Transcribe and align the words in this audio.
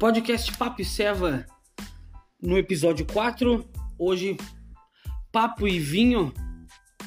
Podcast 0.00 0.56
Papo 0.56 0.80
e 0.80 0.84
Seva 0.84 1.46
no 2.40 2.56
episódio 2.56 3.04
4. 3.06 3.68
Hoje, 3.98 4.36
papo 5.30 5.68
e 5.68 5.78
vinho, 5.78 6.32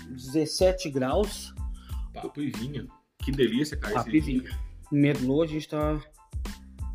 17 0.09 0.89
graus. 0.91 1.53
Papo 2.13 2.39
e 2.41 2.51
vinho. 2.51 2.87
Que 3.19 3.31
delícia, 3.31 3.75
cara. 3.75 3.95
Papo 3.95 4.11
e 4.11 4.19
vinho. 4.19 4.43
Merlot, 4.91 5.49
a 5.49 5.53
gente 5.53 5.67
tá 5.67 5.99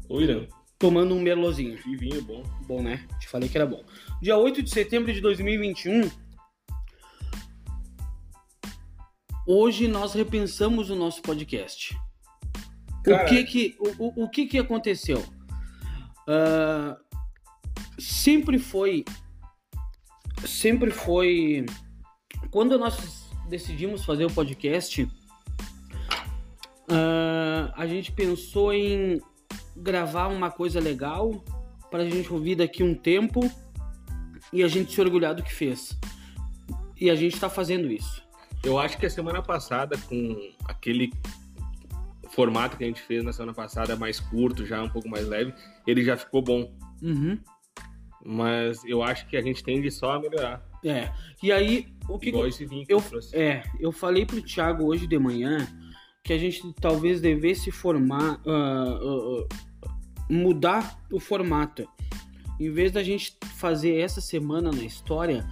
Irã, 0.08 0.46
tomando 0.78 1.14
um 1.16 1.20
merlozinho. 1.20 1.76
que 1.78 1.96
vinho 1.96 2.22
bom. 2.22 2.42
Bom, 2.66 2.80
né? 2.82 3.04
Te 3.18 3.28
falei 3.28 3.48
que 3.48 3.58
era 3.58 3.66
bom. 3.66 3.84
Dia 4.22 4.36
8 4.36 4.62
de 4.62 4.70
setembro 4.70 5.12
de 5.12 5.20
2021. 5.20 6.08
Hoje 9.46 9.88
nós 9.88 10.12
repensamos 10.14 10.90
o 10.90 10.94
nosso 10.94 11.20
podcast. 11.22 11.98
Cara- 13.02 13.24
o 13.24 13.28
que 13.28 13.44
que, 13.44 13.76
o, 13.80 14.04
o- 14.04 14.24
o 14.24 14.30
que 14.30 14.46
que 14.46 14.58
aconteceu? 14.58 15.24
Ah, 16.28 16.98
sempre 17.98 18.58
foi. 18.58 19.04
Sempre 20.46 20.90
foi. 20.90 21.64
Quando 22.50 22.78
nós 22.78 23.30
decidimos 23.48 24.04
fazer 24.04 24.26
o 24.26 24.30
podcast, 24.30 25.08
ah, 26.90 27.72
a 27.74 27.86
gente 27.86 28.12
pensou 28.12 28.72
em 28.74 29.20
gravar 29.74 30.28
uma 30.28 30.50
coisa 30.50 30.78
legal 30.78 31.42
para 31.90 32.02
a 32.02 32.10
gente 32.10 32.30
ouvir 32.30 32.56
daqui 32.56 32.82
um 32.82 32.94
tempo 32.94 33.40
e 34.52 34.62
a 34.62 34.68
gente 34.68 34.92
se 34.92 35.00
orgulhar 35.00 35.34
do 35.34 35.42
que 35.42 35.54
fez. 35.54 35.98
E 37.00 37.08
a 37.08 37.14
gente 37.14 37.34
está 37.34 37.48
fazendo 37.48 37.90
isso. 37.90 38.22
Eu 38.62 38.78
acho 38.78 38.98
que 38.98 39.06
a 39.06 39.10
semana 39.10 39.40
passada, 39.40 39.96
com 40.08 40.52
aquele 40.64 41.12
formato 42.38 42.76
que 42.76 42.84
a 42.84 42.86
gente 42.86 43.02
fez 43.02 43.24
na 43.24 43.32
semana 43.32 43.52
passada, 43.52 43.96
mais 43.96 44.20
curto, 44.20 44.64
já 44.64 44.80
um 44.80 44.88
pouco 44.88 45.08
mais 45.08 45.26
leve, 45.26 45.52
ele 45.84 46.04
já 46.04 46.16
ficou 46.16 46.40
bom. 46.40 46.72
Uhum. 47.02 47.36
Mas 48.24 48.84
eu 48.84 49.02
acho 49.02 49.26
que 49.26 49.36
a 49.36 49.42
gente 49.42 49.64
tende 49.64 49.90
só 49.90 50.12
a 50.12 50.20
melhorar. 50.20 50.64
É. 50.84 51.10
E 51.42 51.50
aí, 51.50 51.88
o 52.08 52.16
que, 52.16 52.28
Igual 52.28 52.46
esse 52.46 52.64
vinho 52.64 52.86
que 52.86 52.94
eu, 52.94 53.02
eu 53.10 53.40
é, 53.40 53.64
eu 53.80 53.90
falei 53.90 54.24
pro 54.24 54.40
Thiago 54.40 54.84
hoje 54.84 55.08
de 55.08 55.18
manhã 55.18 55.66
que 56.22 56.32
a 56.32 56.38
gente 56.38 56.62
talvez 56.80 57.20
devesse 57.20 57.72
formar, 57.72 58.40
ah, 58.46 59.00
ah, 59.02 59.46
mudar 60.30 60.96
o 61.10 61.18
formato. 61.18 61.88
Em 62.60 62.70
vez 62.70 62.92
da 62.92 63.02
gente 63.02 63.36
fazer 63.56 63.96
essa 63.96 64.20
semana 64.20 64.70
na 64.70 64.84
história, 64.84 65.44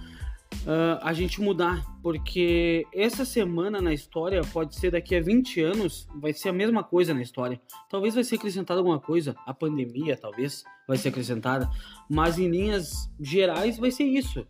ah, 0.65 0.99
a 1.01 1.13
gente 1.13 1.39
mudar, 1.41 1.85
porque 2.01 2.85
essa 2.93 3.23
semana 3.23 3.81
na 3.81 3.93
história 3.93 4.41
pode 4.51 4.75
ser 4.75 4.91
daqui 4.91 5.15
a 5.15 5.21
20 5.21 5.61
anos, 5.61 6.07
vai 6.15 6.33
ser 6.33 6.49
a 6.49 6.53
mesma 6.53 6.83
coisa 6.83 7.13
na 7.13 7.21
história. 7.21 7.59
Talvez 7.89 8.15
vai 8.15 8.23
ser 8.23 8.35
acrescentada 8.35 8.79
alguma 8.79 8.99
coisa, 8.99 9.35
a 9.45 9.53
pandemia 9.53 10.17
talvez 10.17 10.63
vai 10.87 10.97
ser 10.97 11.09
acrescentada, 11.09 11.69
mas 12.09 12.37
em 12.37 12.49
linhas 12.49 13.09
gerais 13.19 13.77
vai 13.77 13.91
ser 13.91 14.03
isso. 14.03 14.45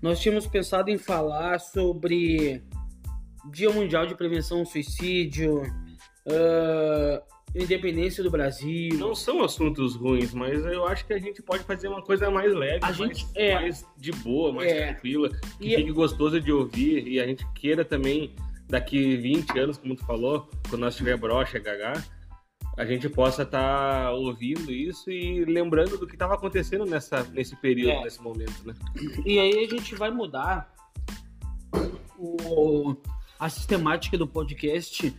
Nós 0.00 0.20
tínhamos 0.20 0.46
pensado 0.46 0.90
em 0.90 0.98
falar 0.98 1.58
sobre 1.58 2.62
Dia 3.50 3.70
Mundial 3.70 4.06
de 4.06 4.14
Prevenção 4.14 4.60
ao 4.60 4.66
Suicídio, 4.66 5.62
ah, 6.30 7.22
independência 7.54 8.22
do 8.22 8.30
Brasil. 8.30 8.96
Não 8.98 9.14
são 9.14 9.42
assuntos 9.42 9.94
ruins, 9.96 10.32
mas 10.34 10.64
eu 10.66 10.86
acho 10.86 11.06
que 11.06 11.12
a 11.12 11.18
gente 11.18 11.42
pode 11.42 11.64
fazer 11.64 11.88
uma 11.88 12.02
coisa 12.02 12.30
mais 12.30 12.52
leve, 12.54 12.78
A 12.82 12.86
mais, 12.86 12.96
gente- 12.96 13.26
é. 13.34 13.54
mais 13.54 13.86
de 13.96 14.12
boa, 14.12 14.52
mais 14.52 14.70
É. 14.70 14.86
tranquila, 14.92 15.30
que 15.58 15.72
E- 15.72 15.76
fique 15.76 15.92
gostoso 15.92 16.40
de 16.40 16.52
ouvir 16.52 17.06
e 17.08 17.18
a 17.20 17.26
gente 17.26 17.46
queira 17.54 17.84
também, 17.84 18.34
daqui 18.68 19.16
20 19.16 19.58
anos, 19.58 19.78
como 19.78 19.96
tu 19.96 20.04
falou, 20.04 20.48
quando 20.68 20.82
nós 20.82 20.94
tiver 20.96 21.16
brocha, 21.16 21.58
gaga, 21.58 22.04
a 22.76 22.84
gente 22.84 23.08
possa 23.08 23.42
estar 23.42 24.12
ouvindo 24.12 24.70
isso 24.70 25.10
e 25.10 25.44
lembrando 25.44 25.96
do 25.98 26.06
que 26.06 26.14
estava 26.14 26.34
acontecendo 26.34 26.84
nessa, 26.84 27.24
nesse 27.32 27.56
período, 27.56 27.90
É. 27.92 28.02
nesse 28.04 28.22
momento, 28.22 28.64
né? 28.64 28.74
E 29.24 29.38
aí 29.38 29.64
a 29.64 29.68
gente 29.68 29.94
vai 29.96 30.10
mudar 30.12 30.72
o- 32.18 32.94
a 33.38 33.48
sistemática 33.48 34.16
do 34.18 34.26
podcast 34.26 35.14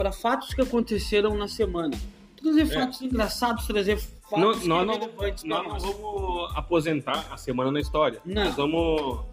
para 0.00 0.12
fatos 0.12 0.54
que 0.54 0.62
aconteceram 0.62 1.36
na 1.36 1.46
semana. 1.46 1.94
Trazer 2.40 2.64
fatos 2.64 3.02
engraçados, 3.02 3.66
trazer 3.66 3.98
fatos 3.98 4.32
É. 4.32 4.40
Não- 4.40 4.46
nós 4.66 4.86
não, 4.86 4.94
relevantes 4.98 5.44
nós 5.44 5.82
não 5.82 5.92
vamos 5.92 6.56
aposentar 6.56 7.26
a 7.30 7.36
semana 7.36 7.70
na 7.70 7.80
história. 7.80 8.18
Não. 8.24 8.44
Nós 8.46 8.54
vamos 8.56 9.26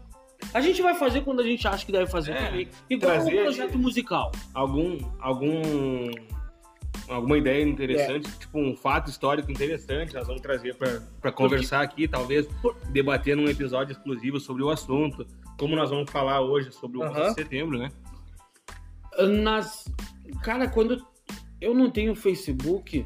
A 0.53 0.59
gente 0.61 0.81
vai 0.81 0.93
fazer 0.93 1.21
quando 1.21 1.39
a 1.39 1.43
gente 1.43 1.65
acha 1.67 1.85
que 1.85 1.91
deve 1.91 2.11
fazer 2.11 2.33
É, 2.33 2.45
também. 2.47 2.67
Igual 2.89 3.11
um 3.11 3.15
trazer- 3.15 3.43
projeto 3.43 3.77
musical. 3.79 4.31
algum 4.53 4.97
algum 5.21 6.11
alguma 7.07 7.37
ideia 7.37 7.63
interessante, 7.63 8.27
É. 8.27 8.39
tipo 8.39 8.59
um 8.59 8.75
fato 8.75 9.09
histórico 9.09 9.49
interessante, 9.49 10.13
nós 10.13 10.27
vamos 10.27 10.41
trazer 10.41 10.75
para 10.75 11.31
conversar 11.31 11.81
aqui, 11.81 12.07
talvez 12.09 12.45
Por- 12.61 12.75
debater 12.89 13.37
num 13.37 13.47
episódio 13.47 13.93
exclusivo 13.93 14.37
sobre 14.39 14.61
o 14.63 14.69
assunto, 14.69 15.25
como 15.57 15.75
nós 15.77 15.89
vamos 15.89 16.11
falar 16.11 16.41
hoje 16.41 16.71
sobre 16.73 16.97
o 16.97 17.03
11 17.03 17.17
Aham. 17.17 17.29
de 17.29 17.33
setembro, 17.35 17.77
né? 17.79 17.89
Nas... 19.25 19.85
Cara, 20.43 20.69
quando 20.69 21.03
eu 21.59 21.73
não 21.73 21.89
tenho 21.89 22.15
Facebook 22.15 23.05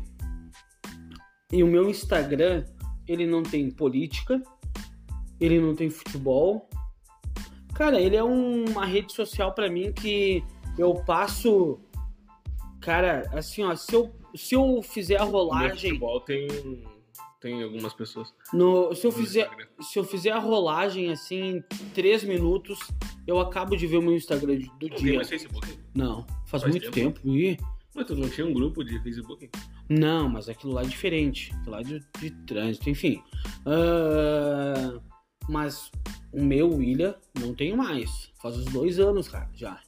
e 1.51 1.63
o 1.63 1.67
meu 1.67 1.89
Instagram, 1.89 2.65
ele 3.07 3.25
não 3.25 3.43
tem 3.43 3.69
política, 3.71 4.41
ele 5.39 5.59
não 5.59 5.75
tem 5.75 5.89
futebol. 5.89 6.69
Cara, 7.73 7.99
ele 7.99 8.15
é 8.15 8.23
um- 8.23 8.65
uma 8.65 8.85
rede 8.85 9.13
social 9.13 9.53
pra 9.53 9.69
mim 9.69 9.91
que 9.93 10.43
eu 10.77 10.93
passo. 11.05 11.79
Cara, 12.81 13.29
assim, 13.33 13.63
ó, 13.63 13.75
se 13.75 13.93
eu, 13.93 14.13
se 14.35 14.55
eu 14.55 14.81
fizer 14.81 15.19
a 15.21 15.25
No 15.25 15.31
rolagem. 15.31 15.91
futebol 15.91 16.19
tem 16.21 16.47
tem 17.41 17.61
algumas 17.63 17.93
pessoas. 17.93 18.33
No, 18.53 18.93
se 18.93 19.05
eu 19.07 19.11
fizer, 19.11 19.45
Instagram. 19.47 19.67
se 19.81 19.99
eu 19.99 20.03
fizer 20.03 20.31
a 20.31 20.39
rolagem 20.39 21.11
assim 21.11 21.57
em 21.57 21.61
3 21.93 22.23
minutos, 22.23 22.79
eu 23.27 23.39
acabo 23.39 23.75
de 23.75 23.87
ver 23.87 23.97
o 23.97 24.01
meu 24.01 24.15
Instagram 24.15 24.55
do 24.59 24.89
Não 24.89 24.89
tem 24.89 24.97
dia. 24.97 25.15
mais 25.15 25.27
Facebook? 25.27 25.67
Não, 25.93 26.25
faz, 26.45 26.61
Faz 26.63 26.67
muito 26.67 26.91
tempo. 26.91 27.19
Ih, 27.27 27.57
Mas 27.95 28.05
tu 28.07 28.15
não 28.15 28.29
tinha 28.29 28.45
um 28.45 28.53
grupo 28.53 28.83
de 28.83 28.97
Facebook? 29.01 29.49
Não, 29.89 30.29
mas 30.29 30.47
aquilo 30.47 30.71
lá 30.71 30.83
é 30.83 30.85
diferente. 30.85 31.51
Aquilo 31.55 31.71
lá 31.71 31.81
é 31.81 31.83
de, 31.83 31.99
de 32.19 32.31
trânsito, 32.45 32.89
enfim. 32.89 33.21
Ah, 33.65 34.99
mas 35.49 35.91
o 36.31 36.43
meu, 36.43 36.69
William, 36.73 37.15
não 37.39 37.53
tenho 37.53 37.75
mais. 37.75 38.31
Faz 38.41 38.57
uns 38.57 38.65
dois 38.65 38.99
anos, 38.99 39.27
cara, 39.27 39.49
já. 39.53 39.79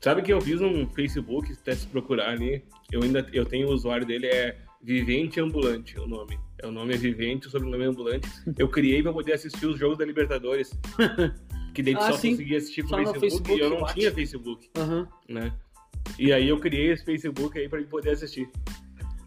Sabe 0.00 0.22
que 0.22 0.32
eu 0.32 0.40
fiz 0.40 0.60
um 0.60 0.86
Facebook, 0.88 1.50
até 1.52 1.74
se 1.74 1.86
procurar 1.86 2.28
ali, 2.30 2.62
eu 2.92 3.02
ainda 3.02 3.26
eu 3.32 3.44
tenho 3.44 3.68
o 3.68 3.72
usuário 3.72 4.06
dele, 4.06 4.26
é 4.26 4.58
Vivente 4.82 5.40
Ambulante, 5.40 5.98
o 5.98 6.06
nome. 6.06 6.38
É 6.58 6.66
o 6.66 6.72
nome 6.72 6.94
é 6.94 6.96
Vivente, 6.96 7.46
o 7.48 7.50
sobrenome 7.50 7.84
é 7.84 7.86
Ambulante. 7.88 8.28
Eu 8.56 8.68
criei 8.68 9.02
pra 9.02 9.12
poder 9.12 9.32
assistir 9.34 9.66
os 9.66 9.78
jogos 9.78 9.98
da 9.98 10.04
Libertadores. 10.04 10.70
Que 11.74 11.82
daí 11.82 11.94
Ah, 11.96 12.12
só 12.12 12.12
sim. 12.12 12.30
conseguia 12.30 12.58
assistir 12.58 12.84
por 12.86 12.98
no 13.00 13.06
Facebook, 13.06 13.20
Facebook, 13.20 13.56
e 13.56 13.60
eu 13.60 13.70
não 13.70 13.84
tinha 13.86 14.12
Facebook, 14.12 14.70
Aham. 14.76 15.08
né? 15.28 15.52
E 16.16 16.32
aí 16.32 16.48
eu 16.48 16.60
criei 16.60 16.92
esse 16.92 17.04
Facebook 17.04 17.58
aí 17.58 17.68
pra 17.68 17.82
poder 17.82 18.10
assistir. 18.10 18.48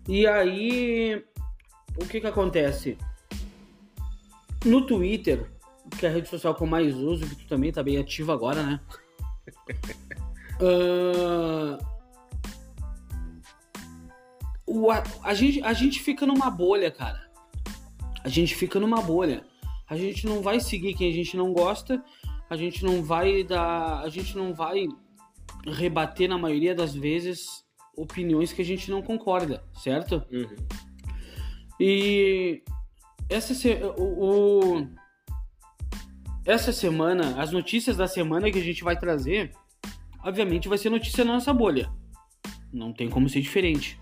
E 0.07 0.25
aí, 0.25 1.21
o 2.01 2.05
que 2.05 2.21
que 2.21 2.27
acontece? 2.27 2.97
No 4.63 4.85
Twitter, 4.87 5.45
que 5.99 6.05
é 6.05 6.09
a 6.09 6.11
rede 6.13 6.29
social 6.29 6.55
que 6.55 6.63
eu 6.63 6.67
mais 6.67 6.95
uso, 6.95 7.27
que 7.27 7.35
tu 7.35 7.47
também 7.47 7.69
tá 7.69 7.83
bem 7.83 7.97
ativo 7.97 8.31
agora, 8.31 8.63
né? 8.63 8.79
Ah, 10.59 11.77
o, 14.67 14.91
a, 14.91 15.01
a 15.23 15.33
gente, 15.33 15.61
a 15.63 15.73
gente 15.73 16.00
fica 16.01 16.25
numa 16.25 16.50
bolha, 16.51 16.91
cara. 16.91 17.25
A 18.23 18.29
gente 18.29 18.53
fica 18.55 18.79
numa 18.79 19.01
bolha. 19.01 19.44
A 19.89 19.95
gente 19.95 20.25
não 20.25 20.41
vai 20.41 20.59
seguir 20.59 20.94
quem 20.95 21.09
a 21.09 21.13
gente 21.13 21.38
não 21.38 21.53
gosta. 21.53 22.03
A 22.50 22.55
gente 22.57 22.83
não 22.83 23.01
vai 23.03 23.44
dar. 23.44 24.01
A 24.01 24.09
gente 24.09 24.35
não 24.35 24.53
vai 24.53 24.85
rebater 25.66 26.28
na 26.29 26.37
maioria 26.37 26.75
das 26.75 26.93
vezes 26.93 27.66
opiniões 27.96 28.53
que 28.53 28.61
a 28.61 28.66
gente 28.66 28.91
não 28.91 29.02
concorda, 29.02 29.64
certo? 29.73 30.23
Uhum. 30.31 30.55
E 31.79 32.61
essa, 33.29 33.53
se- 33.53 33.79
o, 33.97 34.75
o- 34.79 34.87
essa 36.46 36.72
semana, 36.72 37.41
as 37.41 37.52
notícias 37.52 37.97
da 37.97 38.08
semana 38.08 38.52
que 38.52 38.59
a 38.59 38.64
gente 38.64 38.84
vai 38.84 38.97
trazer, 38.97 39.52
obviamente 40.23 40.67
vai 40.69 40.78
ser 40.78 40.90
notícia 40.90 41.25
na 41.25 41.34
nossa 41.34 41.53
bolha. 41.53 41.91
Não 42.72 42.93
tem 42.93 43.09
como 43.09 43.28
ser 43.29 43.41
diferente. 43.41 43.99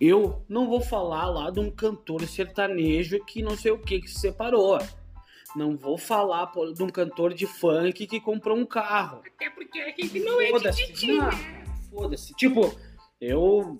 Eu 0.00 0.42
não 0.48 0.66
vou 0.68 0.80
falar 0.80 1.26
lá 1.26 1.50
de 1.50 1.60
um 1.60 1.70
cantor 1.70 2.22
sertanejo 2.26 3.22
que 3.26 3.42
não 3.42 3.56
sei 3.56 3.70
o 3.72 3.78
que 3.78 4.00
que 4.00 4.08
se 4.08 4.18
separou. 4.20 4.78
Não 5.54 5.76
vou 5.76 5.98
falar 5.98 6.46
pô, 6.46 6.72
de 6.72 6.82
um 6.82 6.88
cantor 6.88 7.34
de 7.34 7.46
funk 7.46 8.06
que 8.06 8.20
comprou 8.20 8.56
um 8.56 8.64
carro. 8.64 9.20
Até 9.26 9.50
porque 9.50 9.78
a 9.80 9.86
gente 9.86 10.20
não 10.20 10.40
é 10.40 10.52
de 10.52 10.72
titi, 10.72 11.18
né? 11.18 11.64
Foda-se. 11.90 12.32
Tipo, 12.34 12.72
eu. 13.20 13.76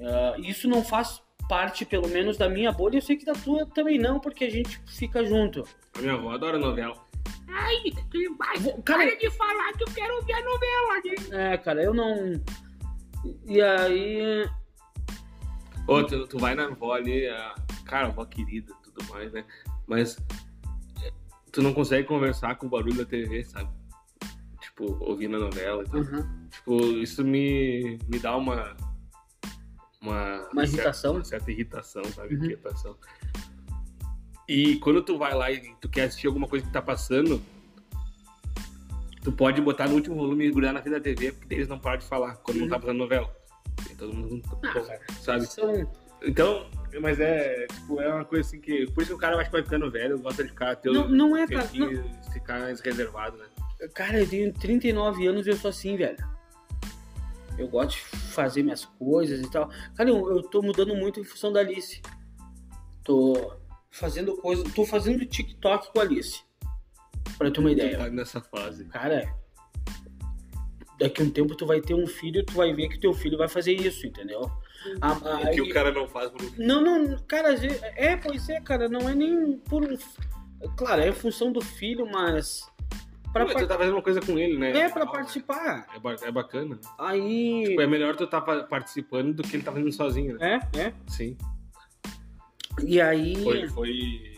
ah, 0.00 0.36
isso 0.38 0.68
não 0.68 0.84
faz 0.84 1.22
parte, 1.48 1.84
pelo 1.84 2.06
menos, 2.06 2.36
da 2.36 2.48
minha 2.48 2.70
bolha. 2.70 2.98
Eu 2.98 3.02
sei 3.02 3.16
que 3.16 3.24
da 3.24 3.32
tua 3.32 3.66
também 3.66 3.98
não, 3.98 4.20
porque 4.20 4.44
a 4.44 4.50
gente 4.50 4.78
fica 4.86 5.24
junto. 5.24 5.66
A 5.96 6.00
minha 6.00 6.12
avó 6.14 6.30
adora 6.32 6.58
novela. 6.58 6.94
Ai, 7.48 7.76
que 8.10 8.28
vai. 8.34 8.56
Cara- 8.84 9.04
Para 9.06 9.16
de 9.16 9.30
falar 9.30 9.72
que 9.72 9.82
eu 9.82 9.94
quero 9.94 10.14
ouvir 10.16 10.32
a 10.34 10.44
novela, 10.44 10.94
né? 11.30 11.54
É, 11.54 11.56
cara, 11.58 11.82
eu 11.82 11.92
não. 11.94 12.40
E 13.46 13.60
aí. 13.60 14.48
Tu, 16.08 16.26
tu 16.28 16.38
vai 16.38 16.54
na 16.54 16.66
avó 16.66 16.92
ali, 16.92 17.26
a, 17.28 17.54
cara, 17.84 18.06
avó 18.08 18.24
querida 18.24 18.72
e 18.72 18.82
tudo 18.82 19.04
mais, 19.12 19.32
né? 19.32 19.44
Mas 19.86 20.16
é, 21.02 21.10
tu 21.50 21.60
não 21.62 21.74
consegue 21.74 22.06
conversar 22.06 22.56
com 22.56 22.66
o 22.66 22.70
barulho 22.70 22.94
da 22.94 23.04
TV, 23.04 23.44
sabe? 23.44 23.68
Tipo, 24.60 24.96
ouvindo 25.04 25.36
a 25.36 25.40
novela 25.40 25.82
e 25.82 25.86
tal. 25.90 26.00
Uhum. 26.00 26.48
Tipo, 26.50 26.80
isso 26.98 27.24
me, 27.24 27.98
me 28.08 28.18
dá 28.18 28.36
uma. 28.36 28.76
Uma, 30.00 30.48
Uma 30.52 30.66
certa- 30.66 30.76
irritação? 30.76 31.14
uma 31.14 31.24
certa 31.24 31.50
irritação, 31.50 32.04
sabe? 32.04 32.34
Uhum. 32.36 32.44
Irritação. 32.44 32.96
E 34.48 34.76
quando 34.76 35.02
tu 35.02 35.18
vai 35.18 35.34
lá 35.34 35.50
e 35.50 35.74
tu 35.80 35.88
quer 35.88 36.04
assistir 36.04 36.26
alguma 36.26 36.48
coisa 36.48 36.64
que 36.66 36.72
tá 36.72 36.80
passando, 36.80 37.40
tu 39.22 39.30
pode 39.32 39.60
botar 39.60 39.88
no 39.88 39.94
último 39.94 40.16
volume 40.16 40.46
e 40.46 40.50
grudar 40.50 40.72
na 40.72 40.80
frente 40.82 40.94
da 40.94 41.00
TV, 41.00 41.32
porque 41.32 41.54
eles 41.54 41.68
não 41.68 41.78
param 41.78 41.98
de 41.98 42.06
falar 42.06 42.36
quando 42.36 42.58
não 42.60 42.68
tá 42.68 42.78
passando 42.78 42.98
novela. 42.98 43.30
E 43.90 43.94
todo 43.94 44.12
mundo, 44.14 44.42
Ah, 44.64 44.72
cara. 44.72 45.00
sabe? 45.20 45.46
São- 45.46 45.90
Então, 46.22 46.66
mas 47.00 47.18
é, 47.18 47.66
tipo, 47.66 48.00
é 48.00 48.12
uma 48.12 48.24
coisa 48.24 48.46
assim 48.46 48.60
que. 48.60 48.86
Por 48.92 49.02
isso 49.02 49.10
que 49.12 49.16
o 49.16 49.18
cara 49.18 49.36
acho 49.36 49.46
que 49.46 49.52
vai 49.52 49.62
ficando 49.62 49.90
velho, 49.90 50.18
gosta 50.18 50.42
de 50.44 50.50
ficar 50.50 50.76
ter 50.76 50.90
Não, 50.92 51.08
não 51.08 51.36
é, 51.36 51.46
cara. 51.46 51.62
tempinho, 51.66 52.04
ficar 52.32 52.60
mais 52.60 52.80
reservado, 52.80 53.38
né? 53.38 53.46
Cara, 53.94 54.20
eu 54.20 54.28
tenho 54.28 54.52
39 54.52 55.26
anos 55.26 55.46
e 55.46 55.50
eu 55.50 55.56
sou 55.56 55.70
assim, 55.70 55.96
velho. 55.96 56.18
Eu 57.56 57.68
gosto 57.68 57.90
de 57.96 58.00
fazer 58.32 58.62
minhas 58.62 58.84
coisas 58.84 59.40
e 59.40 59.50
tal. 59.50 59.70
Cara, 59.94 60.08
eu, 60.10 60.30
eu 60.30 60.42
tô 60.42 60.60
mudando 60.62 60.94
muito 60.94 61.20
em 61.20 61.24
função 61.24 61.50
da 61.52 61.60
Alice. 61.60 62.00
Tô 63.04 63.54
fazendo 63.90 64.36
coisa. 64.36 64.62
Tô 64.74 64.84
fazendo 64.84 65.24
TikTok 65.26 65.90
com 65.92 65.98
a 66.00 66.02
Alice. 66.02 66.42
Pra 67.38 67.50
ter 67.50 67.60
uma 67.60 67.72
ideia. 67.72 67.96
tá 67.98 68.08
nessa 68.10 68.40
fase. 68.42 68.84
Cara, 68.86 69.34
daqui 71.00 71.22
a 71.22 71.24
um 71.24 71.30
tempo 71.30 71.54
tu 71.56 71.66
vai 71.66 71.80
ter 71.80 71.94
um 71.94 72.06
filho, 72.06 72.44
tu 72.44 72.52
vai 72.52 72.72
ver 72.72 72.88
que 72.88 72.98
teu 73.00 73.12
filho 73.12 73.36
vai 73.38 73.48
fazer 73.48 73.72
isso, 73.72 74.06
entendeu? 74.06 74.50
A- 75.00 75.10
a- 75.12 75.40
O 75.40 75.50
que 75.50 75.60
o 75.62 75.68
cara 75.70 75.90
não 75.92 76.06
faz 76.06 76.30
por 76.30 76.40
Não, 76.58 76.80
não, 76.82 77.18
cara, 77.26 77.54
é, 77.96 78.16
pois 78.16 78.48
é, 78.48 78.60
cara, 78.60 78.88
não 78.88 79.08
é 79.08 79.14
nem 79.14 79.58
por 79.58 79.82
um. 79.84 79.96
Claro, 80.76 81.02
é 81.02 81.10
função 81.12 81.50
do 81.52 81.60
filho, 81.60 82.06
mas. 82.10 82.68
Pra, 83.32 83.46
Pô, 83.46 83.52
par- 83.52 83.62
tu 83.62 83.68
tá 83.68 83.78
fazendo 83.78 83.94
uma 83.94 84.02
coisa 84.02 84.20
com 84.20 84.36
ele, 84.38 84.58
né? 84.58 84.70
é 84.76 84.88
pra 84.88 85.04
né? 85.04 85.10
participar. 85.12 85.86
É, 85.94 86.28
é 86.28 86.32
bacana. 86.32 86.78
Aí. 86.98 87.64
Tipo, 87.68 87.80
é 87.80 87.86
melhor 87.86 88.16
tu 88.16 88.26
tá 88.26 88.40
pa- 88.40 88.64
participando 88.64 89.32
do 89.34 89.42
que 89.42 89.54
ele 89.56 89.62
tá 89.62 89.70
fazendo 89.72 89.92
sozinho, 89.92 90.36
né? 90.36 90.60
É, 90.74 90.80
é. 90.80 90.94
Sim. 91.06 91.36
E 92.84 93.00
aí. 93.00 93.36
Foi, 93.42 93.68
foi. 93.68 94.32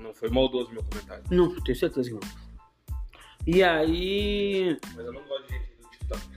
Não 0.00 0.12
foi 0.14 0.28
maldoso 0.28 0.72
meu 0.72 0.82
comentário. 0.82 1.22
Não, 1.30 1.54
tenho 1.60 1.76
certeza 1.78 2.08
que 2.10 2.14
não. 2.14 2.20
E 3.46 3.62
aí. 3.62 4.76
Mas 4.96 5.06
eu 5.06 5.12
não 5.12 5.22
gosto 5.22 5.46
de 5.46 5.52
gente 5.54 5.75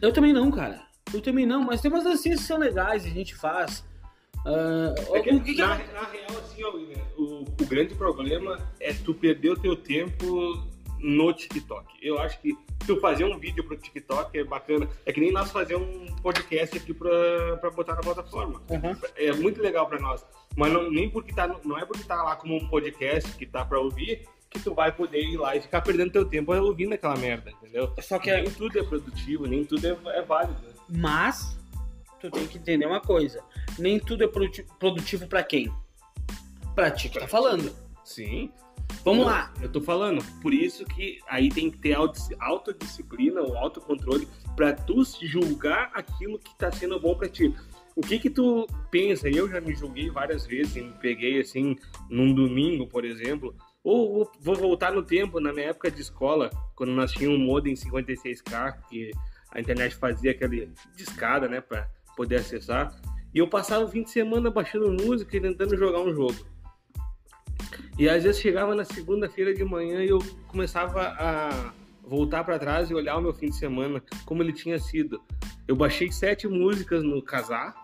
Eu 0.02 0.12
também 0.14 0.34
não, 0.34 0.50
cara. 0.52 0.82
Eu 1.14 1.22
também 1.22 1.46
não, 1.46 1.64
mas 1.64 1.82
tem 1.82 1.90
umas 1.92 2.04
dancinhas 2.04 2.40
que 2.42 2.46
são 2.46 2.58
legais 2.58 3.06
e 3.06 3.10
a 3.10 3.12
gente 3.14 3.36
faz. 3.36 3.84
Ah, 4.46 4.94
É 5.14 5.20
que, 5.22 5.34
o 5.34 5.42
que 5.42 5.54
que- 5.54 5.62
na, 5.62 5.68
na 5.68 5.76
real, 6.04 6.38
assim, 6.40 6.64
ó, 6.64 6.72
o, 7.18 7.42
o 7.44 7.66
grande 7.66 7.96
problema 7.96 8.58
é 8.80 8.94
tu 8.94 9.14
perder 9.14 9.50
o 9.52 9.60
teu 9.60 9.76
tempo 9.76 10.64
no 11.00 11.34
TikTok. 11.34 11.86
Eu 12.02 12.20
acho 12.20 12.40
que 12.42 12.56
tu 12.86 13.00
fazer 13.00 13.26
um 13.26 13.38
vídeo 13.38 13.64
pro 13.64 13.76
TikTok 13.78 14.38
é 14.38 14.44
bacana. 14.44 14.88
É 15.06 15.12
que 15.12 15.20
nem 15.20 15.32
nós 15.32 15.52
fazer 15.52 15.76
um 15.76 16.06
podcast 16.22 16.78
aqui 16.78 16.94
pra, 16.94 17.58
pra 17.58 17.70
botar 17.72 17.96
na 17.96 18.02
plataforma. 18.02 18.62
Aham. 18.72 18.98
É 19.16 19.32
muito 19.34 19.62
legal 19.62 19.88
pra 19.88 20.00
nós. 20.00 20.26
Mas 20.56 20.72
não, 20.72 20.90
nem 20.92 21.10
porque 21.10 21.34
tá, 21.34 21.48
não 21.64 21.78
é 21.78 21.86
porque 21.86 22.04
tá 22.04 22.22
lá 22.24 22.36
como 22.36 22.56
um 22.56 22.68
podcast 22.68 23.32
que 23.36 23.46
tá 23.46 23.64
pra 23.66 23.80
ouvir 23.80 24.28
que 24.50 24.60
tu 24.60 24.74
vai 24.74 24.92
poder 24.92 25.22
ir 25.22 25.38
lá 25.38 25.56
e 25.56 25.62
ficar 25.62 25.82
perdendo 25.82 26.12
teu 26.12 26.26
tempo 26.26 26.54
ouvindo 26.54 26.94
aquela 26.94 27.16
merda, 27.16 27.52
entendeu? 27.52 27.94
Só 28.02 28.18
que 28.18 28.32
nem 28.32 28.50
tudo 28.50 28.80
é 28.80 28.84
produtivo, 28.84 29.46
nem 29.46 29.64
tudo 29.64 29.86
é, 29.86 29.98
é 30.18 30.22
válido. 30.24 30.60
né? 30.64 30.74
Mas 30.90 31.58
tu 32.20 32.32
tem 32.32 32.48
que 32.48 32.58
entender 32.58 32.86
uma 32.88 33.00
coisa: 33.02 33.44
nem 33.78 34.00
tudo 34.00 34.24
é 34.24 34.28
produti- 34.28 34.66
produtivo 34.80 35.28
pra 35.28 35.44
quem? 35.44 35.72
Pra 36.74 36.90
ti 36.90 37.10
que 37.10 37.20
tá 37.20 37.28
falando. 37.28 37.76
Sim. 38.04 38.52
Vamos 39.06 39.26
lá. 39.26 39.54
Eu 39.62 39.72
tô 39.72 39.80
falando. 39.82 40.24
Por 40.42 40.52
isso 40.54 40.84
que 40.84 41.20
aí 41.28 41.50
tem 41.50 41.70
que 41.70 41.78
ter 41.78 41.94
auto- 41.94 42.20
autodisciplina 42.40 43.42
ou 43.42 43.56
autocontrole 43.56 44.28
pra 44.56 44.74
tu 44.74 45.04
julgar 45.22 45.92
aquilo 45.94 46.40
que 46.40 46.56
tá 46.58 46.72
sendo 46.72 47.00
bom 47.00 47.16
pra 47.16 47.30
ti. 47.30 47.54
O 47.96 48.02
que 48.02 48.18
que 48.18 48.30
tu 48.30 48.66
pensa? 48.90 49.30
Eu 49.30 49.48
já 49.50 49.62
me 49.62 49.76
julguei 49.76 50.10
várias 50.10 50.46
vezes 50.46 50.76
e 50.78 50.82
me 50.82 50.94
peguei 50.94 51.40
assim 51.40 51.76
num 52.10 52.34
domingo, 52.34 52.88
por 52.88 53.06
exemplo. 53.06 53.54
Ou 53.90 54.32
vou- 54.40 54.56
voltar 54.56 54.92
no 54.94 55.02
tempo, 55.02 55.40
na 55.40 55.52
minha 55.52 55.70
época 55.70 55.90
de 55.90 56.00
escola, 56.00 56.52
quando 56.76 56.92
nós 56.92 57.12
tínhamos 57.12 57.40
um 57.40 57.44
modem 57.44 57.76
56K, 57.76 58.74
que 58.88 59.10
a 59.52 59.60
internet 59.60 59.96
fazia 59.96 60.30
aquele 60.30 60.72
discada, 60.96 61.48
né, 61.48 61.60
pra 61.60 61.90
poder 62.16 62.36
acessar. 62.36 62.94
E 63.34 63.40
eu 63.40 63.48
passava 63.48 63.84
o 63.86 63.88
fim 63.88 64.04
de 64.04 64.12
semana 64.12 64.52
baixando 64.52 64.92
música 64.92 65.36
e 65.36 65.42
tentando 65.42 65.76
jogar 65.76 66.02
um 66.02 66.14
jogo. 66.14 66.36
E 67.98 68.08
às 68.08 68.24
vezes 68.24 68.40
chegava 68.40 68.76
na 68.76 68.86
segunda-feira 68.86 69.54
de 69.56 69.64
manhã 69.64 70.04
e 70.04 70.10
eu 70.10 70.20
começava 70.48 71.02
a 71.20 71.74
voltar 72.04 72.44
para 72.44 72.60
trás 72.60 72.92
e 72.92 72.94
olhar 72.94 73.18
o 73.18 73.22
meu 73.22 73.34
fim 73.34 73.48
de 73.48 73.56
semana, 73.56 74.04
como 74.24 74.44
ele 74.44 74.54
tinha 74.54 74.78
sido. 74.78 75.20
Eu 75.68 75.76
baixei 75.76 76.12
sete 76.12 76.48
músicas 76.48 77.04
no 77.04 77.22
casar, 77.24 77.76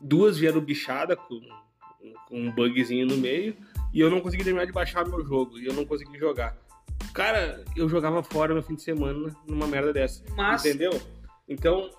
duas 0.00 0.38
vieram 0.38 0.60
bichada 0.60 1.14
com, 1.14 1.40
com 2.26 2.40
um 2.40 2.50
bugzinho 2.50 3.06
no 3.06 3.16
meio, 3.16 3.54
e 3.94 4.00
eu 4.00 4.10
não 4.10 4.20
consegui 4.20 4.42
terminar 4.42 4.66
de 4.66 4.72
baixar 4.72 5.06
meu 5.06 5.24
jogo, 5.24 5.56
e 5.56 5.66
eu 5.66 5.72
não 5.72 5.86
consegui 5.86 6.18
jogar. 6.18 6.56
Cara, 7.14 7.64
eu 7.76 7.88
jogava 7.88 8.22
fora 8.22 8.52
meu 8.52 8.62
fim 8.62 8.74
de 8.74 8.82
semana 8.82 9.34
numa 9.46 9.68
merda 9.68 9.92
dessa. 9.92 10.22
Mas. 10.36 10.64
Entendeu? 10.64 11.00
Então. 11.48 11.90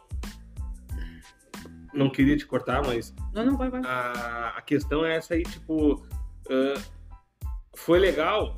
Não 1.94 2.09
queria 2.09 2.36
te 2.36 2.45
cortar, 2.45 2.86
mas 2.86 3.15
Não, 3.33 3.45
não, 3.45 3.57
vai, 3.57 3.69
vai. 3.69 3.81
a, 3.86 4.56
a 4.57 4.62
questão 4.62 5.06
é 5.06 5.15
essa 5.15 5.33
aí, 5.33 5.44
tipo, 5.44 6.06
ah, 6.50 6.81
foi 7.75 8.00
legal. 8.00 8.57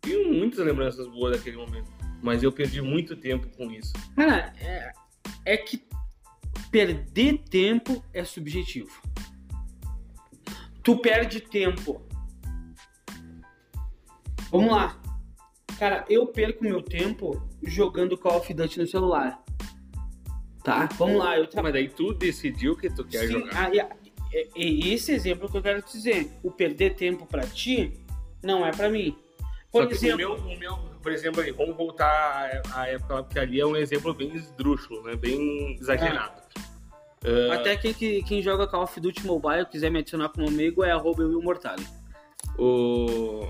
Tenho 0.00 0.32
muitas 0.32 0.64
lembranças 0.64 1.06
boas 1.08 1.36
daquele 1.36 1.56
momento. 1.56 1.90
Mas 2.22 2.42
eu 2.42 2.52
perdi 2.52 2.80
muito 2.80 3.16
tempo 3.16 3.48
com 3.56 3.70
isso. 3.70 3.92
Cara, 4.14 4.52
é, 4.60 4.92
é 5.44 5.56
que 5.56 5.84
perder 6.70 7.38
tempo 7.50 8.04
é 8.12 8.24
subjetivo. 8.24 8.90
Tu 10.82 10.96
perde 10.98 11.40
tempo. 11.40 12.00
Vamos 14.52 14.70
lá. 14.70 14.96
Cara, 15.78 16.04
eu 16.08 16.26
perco 16.26 16.62
meu 16.62 16.82
tempo 16.82 17.42
jogando 17.62 18.16
Call 18.18 18.36
of 18.36 18.52
Duty 18.54 18.80
no 18.80 18.86
celular. 18.86 19.42
Tá? 20.62 20.88
Vamos 20.96 21.16
lá, 21.16 21.36
eu 21.38 21.46
trabalho. 21.46 21.74
Mas 21.74 21.82
daí 21.82 21.88
tu 21.88 22.12
decidiu 22.14 22.76
que 22.76 22.88
tu 22.90 23.04
quer 23.04 23.26
Sim, 23.26 23.32
jogar. 23.32 23.70
ah, 23.72 23.96
e 24.54 24.92
esse 24.92 25.10
exemplo 25.12 25.50
que 25.50 25.56
eu 25.56 25.62
quero 25.62 25.82
te 25.82 25.92
dizer. 25.92 26.30
O 26.42 26.50
perder 26.50 26.94
tempo 26.94 27.26
pra 27.26 27.42
ti 27.42 27.92
não 28.42 28.64
é 28.64 28.70
pra 28.70 28.88
mim. 28.88 29.16
Por 29.72 29.90
exemplo, 29.90 30.14
o 30.14 30.16
meu, 30.18 30.54
o 30.54 30.58
meu, 30.58 30.76
por 31.02 31.10
exemplo, 31.10 31.40
aí, 31.40 31.50
vamos 31.50 31.74
voltar 31.76 32.62
à 32.74 32.86
época 32.88 33.14
lá, 33.14 33.22
porque 33.22 33.38
ali 33.38 33.58
é 33.58 33.66
um 33.66 33.74
exemplo 33.74 34.12
bem 34.12 34.34
esdrúxulo, 34.36 35.02
né? 35.02 35.16
Bem 35.16 35.74
exagerado. 35.80 36.42
Ah, 37.24 37.54
até 37.54 37.76
quem, 37.76 37.94
que- 37.94 38.22
quem 38.22 38.42
joga 38.42 38.66
Call 38.66 38.82
of 38.82 39.00
Duty 39.00 39.24
Mobile 39.26 39.64
quiser 39.66 39.90
me 39.90 40.00
adicionar 40.00 40.28
como 40.28 40.46
amigo 40.46 40.84
é 40.84 40.90
arroba 40.92 41.22
o... 42.58 43.46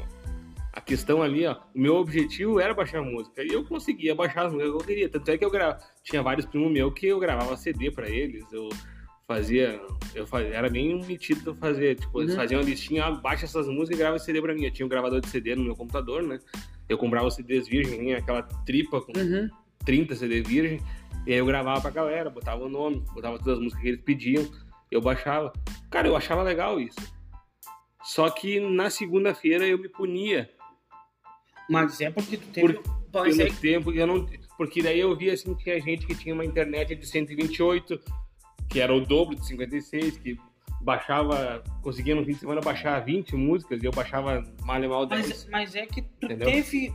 a 0.73 0.81
questão 0.81 1.23
ali, 1.23 1.47
ó, 1.47 1.57
o 1.75 1.79
meu 1.79 1.97
objetivo 1.97 2.59
era 2.59 2.73
baixar 2.73 3.03
música. 3.03 3.43
E 3.43 3.49
eu 3.49 3.65
conseguia 3.65 4.15
baixar 4.15 4.47
as 4.47 4.53
músicas 4.53 4.73
que 4.77 4.79
eu 4.83 4.87
queria. 4.87 5.09
Tanto 5.09 5.29
é 5.31 5.37
que 5.39 5.45
eu 5.45 5.51
tinha 6.03 6.23
vários 6.23 6.47
primos 6.47 6.73
meus 6.73 6.95
que 6.95 7.07
eu 7.09 7.19
gravava 7.19 7.57
CD 7.57 7.91
pra 7.91 8.09
eles. 8.09 8.45
Eu 8.53 8.69
fazia. 9.27 9.81
Eu 10.15 10.27
fazia, 10.27 10.55
era 10.55 10.69
bem 10.71 11.05
metido 11.05 11.55
fazer. 11.55 11.97
Tipo, 11.97 12.21
eles 12.23 12.33
Uhum. 12.33 12.37
faziam 12.39 12.61
uma 12.61 12.69
listinha, 12.69 13.05
ah, 13.05 13.11
baixa 13.11 13.45
essas 13.45 13.67
músicas 13.69 13.99
e 13.99 14.03
grava 14.03 14.19
CD 14.19 14.41
pra 14.41 14.55
mim. 14.55 14.65
Eu 14.65 14.71
tinha 14.73 14.87
um 14.87 14.89
gravador 14.89 15.21
de 15.21 15.29
CD 15.29 15.55
no 15.55 15.65
meu 15.65 15.77
computador, 15.77 16.23
né? 16.23 16.39
Eu 16.89 16.97
comprava 16.97 17.27
os 17.27 17.35
CDs 17.35 17.69
virgem, 17.69 17.99
vinha 17.99 18.19
aquela 18.19 18.43
tripa 18.43 19.01
com 19.01 19.13
Uhum. 19.19 19.49
30 19.85 20.15
CD 20.15 20.41
virgem. 20.43 20.81
E 21.27 21.33
aí 21.33 21.39
eu 21.39 21.47
gravava 21.47 21.81
pra 21.83 21.91
galera, 21.91 22.31
botava 22.31 22.65
o 22.65 22.69
nome, 22.69 23.05
botava 23.15 23.39
todas 23.39 23.55
as 23.55 23.61
músicas 23.63 23.83
que 23.83 23.89
eles 23.91 24.01
pediam, 24.03 24.51
eu 24.91 25.01
baixava. 25.01 25.53
Cara, 25.91 26.09
eu 26.09 26.17
achava 26.17 26.43
legal 26.43 26.81
isso. 26.81 26.99
Só 28.03 28.29
que 28.31 28.59
na 28.59 28.91
segunda-feira 28.91 29.65
eu 29.67 29.79
me 29.79 29.89
punia 29.89 30.51
Mas 31.73 32.01
é 32.03 32.11
porque 32.11 32.37
tu 32.37 32.47
teve. 32.49 32.79
É 32.79 33.23
pelo 33.23 33.55
tempo, 33.57 33.93
eu 33.93 34.07
não, 34.07 34.27
porque 34.57 34.83
daí 34.83 35.01
eu 35.01 35.17
via 35.17 35.35
assim, 35.35 35.55
tinha 35.55 35.81
gente 35.81 36.07
que 36.07 36.15
tinha 36.15 36.35
uma 36.35 36.45
internet 36.45 36.95
de 36.95 37.07
128, 37.07 38.01
que 38.69 38.81
era 38.81 38.95
o 38.95 39.01
dobro 39.01 39.37
de 39.37 39.47
56, 39.47 40.19
que 40.19 40.39
baixava, 40.81 41.63
conseguia 41.83 42.15
no 42.15 42.25
fim 42.25 42.33
de 42.33 42.39
semana 42.39 42.61
baixar 42.61 42.99
20 43.01 43.37
músicas, 43.37 43.83
e 43.83 43.87
eu 43.87 43.91
baixava 43.91 44.43
mal 44.63 44.83
e 44.83 44.89
mal 44.89 45.07
10. 45.07 45.29
Mas, 45.29 45.49
mas 45.51 45.75
é 45.75 45.87
que 45.87 46.03
tu 46.03 46.27
Entendeu? 46.27 46.51
teve. 46.51 46.93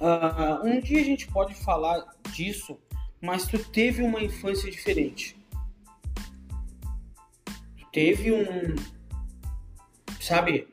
Ah, 0.00 0.60
um 0.64 0.80
dia 0.80 1.00
a 1.00 1.04
gente 1.04 1.26
pode 1.28 1.54
falar 1.54 2.04
disso, 2.32 2.78
mas 3.20 3.46
tu 3.46 3.58
teve 3.58 4.02
uma 4.02 4.22
infância 4.22 4.70
diferente. 4.70 5.36
Tu 7.78 7.86
teve 7.92 8.32
um. 8.32 8.74
Sabe? 10.20 10.68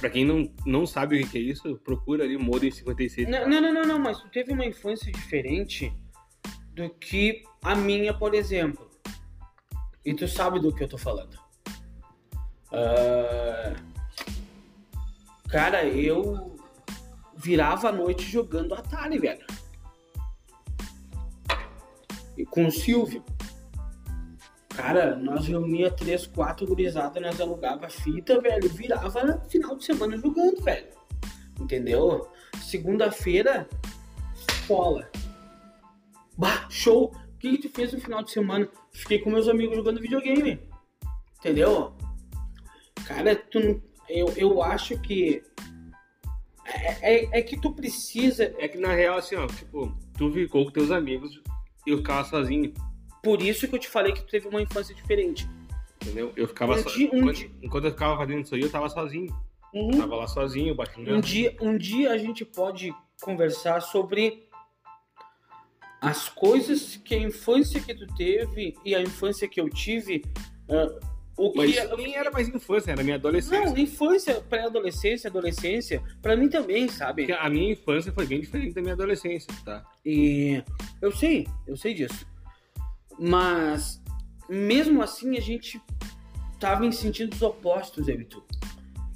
Pra 0.00 0.10
quem 0.10 0.24
não, 0.24 0.52
não 0.64 0.86
sabe 0.86 1.20
o 1.20 1.28
que 1.28 1.38
é 1.38 1.40
isso, 1.40 1.76
procura 1.78 2.24
ali 2.24 2.36
Modem 2.36 2.70
56. 2.70 3.28
Não, 3.28 3.48
não, 3.48 3.60
não, 3.60 3.72
não, 3.72 3.82
não, 3.84 3.98
mas 3.98 4.18
tu 4.18 4.28
teve 4.28 4.52
uma 4.52 4.64
infância 4.64 5.10
diferente 5.10 5.92
do 6.74 6.90
que 6.90 7.42
a 7.62 7.74
minha, 7.74 8.12
por 8.12 8.34
exemplo. 8.34 8.90
E 10.04 10.14
tu 10.14 10.28
sabe 10.28 10.60
do 10.60 10.74
que 10.74 10.84
eu 10.84 10.88
tô 10.88 10.98
falando. 10.98 11.38
Ah, 12.72 13.74
Cara, 15.48 15.84
eu 15.84 16.56
virava 17.36 17.88
a 17.88 17.92
noite 17.92 18.24
jogando 18.24 18.74
Atari, 18.74 19.18
velho. 19.18 19.46
E 22.36 22.44
com 22.44 22.66
o 22.66 22.70
Silvio. 22.70 23.24
Cara, 24.76 25.16
nós 25.16 25.46
reunia 25.46 25.90
três, 25.90 26.26
quatro 26.26 26.66
gurizadas, 26.66 27.22
nós 27.22 27.40
alugava 27.40 27.88
fita, 27.88 28.38
velho. 28.42 28.68
Virava 28.68 29.40
final 29.48 29.74
de 29.74 29.86
semana 29.86 30.18
jogando, 30.18 30.62
velho. 30.62 30.88
Entendeu? 31.58 32.28
Segunda-feira, 32.60 33.66
escola. 34.50 35.10
Bah, 36.36 36.66
show! 36.68 37.06
O 37.06 37.38
que, 37.38 37.56
que 37.56 37.68
tu 37.68 37.74
fez 37.74 37.94
no 37.94 38.00
final 38.00 38.22
de 38.22 38.30
semana? 38.30 38.68
Fiquei 38.92 39.18
com 39.18 39.30
meus 39.30 39.48
amigos 39.48 39.76
jogando 39.76 40.00
videogame. 40.00 40.60
Entendeu? 41.38 41.94
Cara, 43.06 43.34
tu, 43.34 43.82
eu, 44.10 44.28
eu 44.36 44.62
acho 44.62 45.00
que. 45.00 45.42
É, 46.66 47.14
é, 47.14 47.38
é 47.38 47.42
que 47.42 47.58
tu 47.58 47.72
precisa. 47.72 48.54
É 48.58 48.68
que 48.68 48.76
na 48.76 48.92
real, 48.92 49.16
assim, 49.16 49.36
ó, 49.36 49.46
tipo, 49.46 49.96
tu 50.18 50.30
ficou 50.32 50.66
com 50.66 50.70
teus 50.70 50.90
amigos 50.90 51.40
e 51.86 51.90
eu 51.90 51.98
ficava 51.98 52.24
sozinho, 52.28 52.74
Por 53.26 53.42
isso 53.42 53.66
que 53.66 53.74
eu 53.74 53.78
te 53.80 53.88
falei 53.88 54.12
que 54.12 54.20
tu 54.20 54.28
teve 54.28 54.46
uma 54.46 54.62
infância 54.62 54.94
diferente. 54.94 55.48
entendeu? 56.00 56.32
Eu 56.36 56.46
ficava 56.46 56.74
Um 56.74 56.78
so... 56.78 56.90
dia- 56.96 57.10
um 57.12 57.16
enquanto, 57.18 57.36
dia- 57.36 57.50
enquanto 57.60 57.84
eu 57.86 57.90
ficava 57.90 58.16
fazendo 58.16 58.40
isso 58.44 58.54
aí, 58.54 58.60
eu 58.60 58.70
tava 58.70 58.88
sozinho. 58.88 59.36
Uhum. 59.74 59.90
Tava 59.98 60.14
lá 60.14 60.28
sozinho, 60.28 60.74
batendo. 60.76 61.12
Um 61.12 61.20
dia, 61.20 61.56
um 61.60 61.76
dia 61.76 62.12
a 62.12 62.18
gente 62.18 62.44
pode 62.44 62.94
conversar 63.20 63.80
sobre 63.82 64.46
as 66.00 66.28
coisas 66.28 66.96
que 66.96 67.14
a 67.14 67.18
infância 67.18 67.80
que 67.80 67.92
tu 67.94 68.06
teve 68.14 68.74
e 68.84 68.94
a 68.94 69.00
infância 69.02 69.48
que 69.48 69.60
eu 69.60 69.68
tive. 69.68 70.24
ah, 70.70 70.98
o 71.36 71.50
que 71.50 71.58
Mas 71.58 71.76
é- 71.76 71.96
nem 71.96 72.14
era 72.14 72.30
mais 72.30 72.48
infância, 72.48 72.92
era 72.92 73.02
minha 73.02 73.16
adolescência. 73.16 73.64
Não, 73.66 73.76
infância, 73.76 74.40
pré-adolescência, 74.48 75.28
adolescência, 75.28 76.02
pra 76.22 76.34
mim 76.36 76.48
também, 76.48 76.88
sabe? 76.88 77.26
Porque 77.26 77.32
a 77.38 77.50
minha 77.50 77.72
infância 77.72 78.10
foi 78.12 78.24
bem 78.26 78.40
diferente 78.40 78.72
da 78.72 78.80
minha 78.80 78.94
adolescência, 78.94 79.52
tá? 79.64 79.84
E 80.04 80.62
eu 81.02 81.10
sei, 81.12 81.46
eu 81.66 81.76
sei 81.76 81.92
disso. 81.92 82.24
Mas 83.18 84.02
mesmo 84.48 85.02
assim 85.02 85.36
a 85.36 85.40
gente 85.40 85.80
tava 86.58 86.86
em 86.86 86.92
sentidos 86.92 87.42
opostos, 87.42 88.08
eu 88.08 88.20
e 88.20 88.24
tu. 88.24 88.42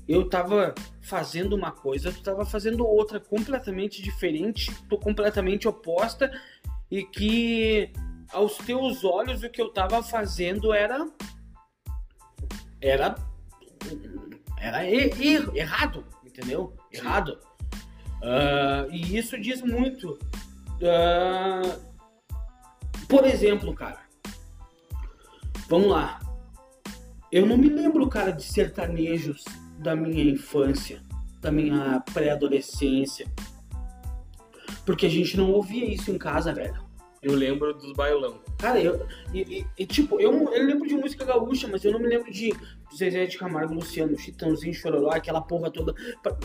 Eu 0.08 0.28
tava 0.28 0.74
fazendo 1.02 1.54
uma 1.54 1.70
coisa, 1.70 2.12
tu 2.12 2.22
tava 2.22 2.44
fazendo 2.44 2.86
outra 2.86 3.20
completamente 3.20 4.02
diferente, 4.02 4.74
tô 4.88 4.98
completamente 4.98 5.68
oposta 5.68 6.30
e 6.90 7.04
que 7.04 7.92
aos 8.32 8.56
teus 8.58 9.04
olhos 9.04 9.42
o 9.42 9.50
que 9.50 9.60
eu 9.60 9.70
tava 9.70 10.02
fazendo 10.02 10.72
era 10.72 11.08
era 12.80 13.14
era 14.56 14.84
e- 14.84 15.10
e- 15.18 15.58
errado, 15.58 16.04
entendeu? 16.24 16.76
Errado. 16.92 17.38
Ah, 18.22 18.86
e 18.90 19.16
isso 19.16 19.40
diz 19.40 19.62
muito 19.62 20.18
ah, 20.82 21.78
por 23.10 23.26
exemplo, 23.26 23.74
cara. 23.74 23.98
Vamos 25.68 25.88
lá. 25.88 26.18
Eu 27.30 27.44
não 27.46 27.56
me 27.58 27.68
lembro, 27.68 28.08
cara, 28.08 28.30
de 28.30 28.42
sertanejos 28.42 29.44
da 29.78 29.94
minha 29.94 30.24
infância, 30.24 31.02
da 31.40 31.50
minha 31.52 32.00
pré-adolescência. 32.12 33.26
Porque 34.84 35.06
a 35.06 35.10
gente 35.10 35.36
não 35.36 35.50
ouvia 35.52 35.84
isso 35.92 36.10
em 36.10 36.18
casa, 36.18 36.52
velho. 36.52 36.88
Eu 37.22 37.34
lembro 37.34 37.74
dos 37.74 37.92
bailão. 37.92 38.40
Cara, 38.58 38.80
eu. 38.80 39.06
E, 39.32 39.40
e- 39.60 39.66
e, 39.78 39.86
tipo, 39.86 40.18
eu, 40.18 40.32
eu 40.52 40.64
lembro 40.66 40.88
de 40.88 40.94
música 40.96 41.24
gaúcha, 41.24 41.68
mas 41.68 41.84
eu 41.84 41.92
não 41.92 42.00
me 42.00 42.08
lembro 42.08 42.32
de 42.32 42.50
Zezé 42.96 43.26
de 43.26 43.36
Camargo, 43.36 43.74
Luciano, 43.74 44.18
Chitãozinho, 44.18 44.72
Chororó, 44.74 45.10
aquela 45.10 45.40
porra 45.42 45.70
toda. 45.70 45.94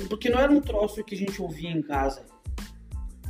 Porque 0.09 0.29
não 0.29 0.37
era 0.39 0.51
um 0.51 0.59
troço 0.59 1.03
que 1.03 1.15
a 1.15 1.17
gente 1.17 1.41
ouvia 1.41 1.71
em 1.71 1.81
casa. 1.81 2.25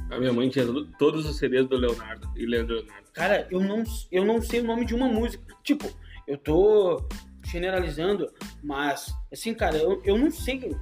A 0.10 0.20
minha 0.20 0.32
mãe 0.32 0.50
tinha 0.50 0.66
todos 0.98 1.26
os 1.26 1.38
CDs 1.38 1.68
do 1.68 1.78
Leonardo 1.78 2.30
e 2.36 2.46
Leandro 2.46 2.76
Leonardo. 2.76 3.10
Cara, 3.14 3.48
eu 3.50 3.60
não, 3.60 3.84
eu 4.12 4.24
não 4.24 4.42
sei 4.42 4.62
o 4.62 4.64
nome 4.64 4.86
de 4.86 4.94
uma 4.94 5.08
música. 5.08 5.44
Tipo, 5.64 5.92
eu 6.28 6.38
tô 6.38 7.08
generalizando, 7.46 8.32
mas, 8.64 9.14
assim, 9.32 9.54
cara, 9.54 9.78
eu, 9.78 10.02
eu 10.04 10.18
não 10.18 10.30
sei. 10.30 10.76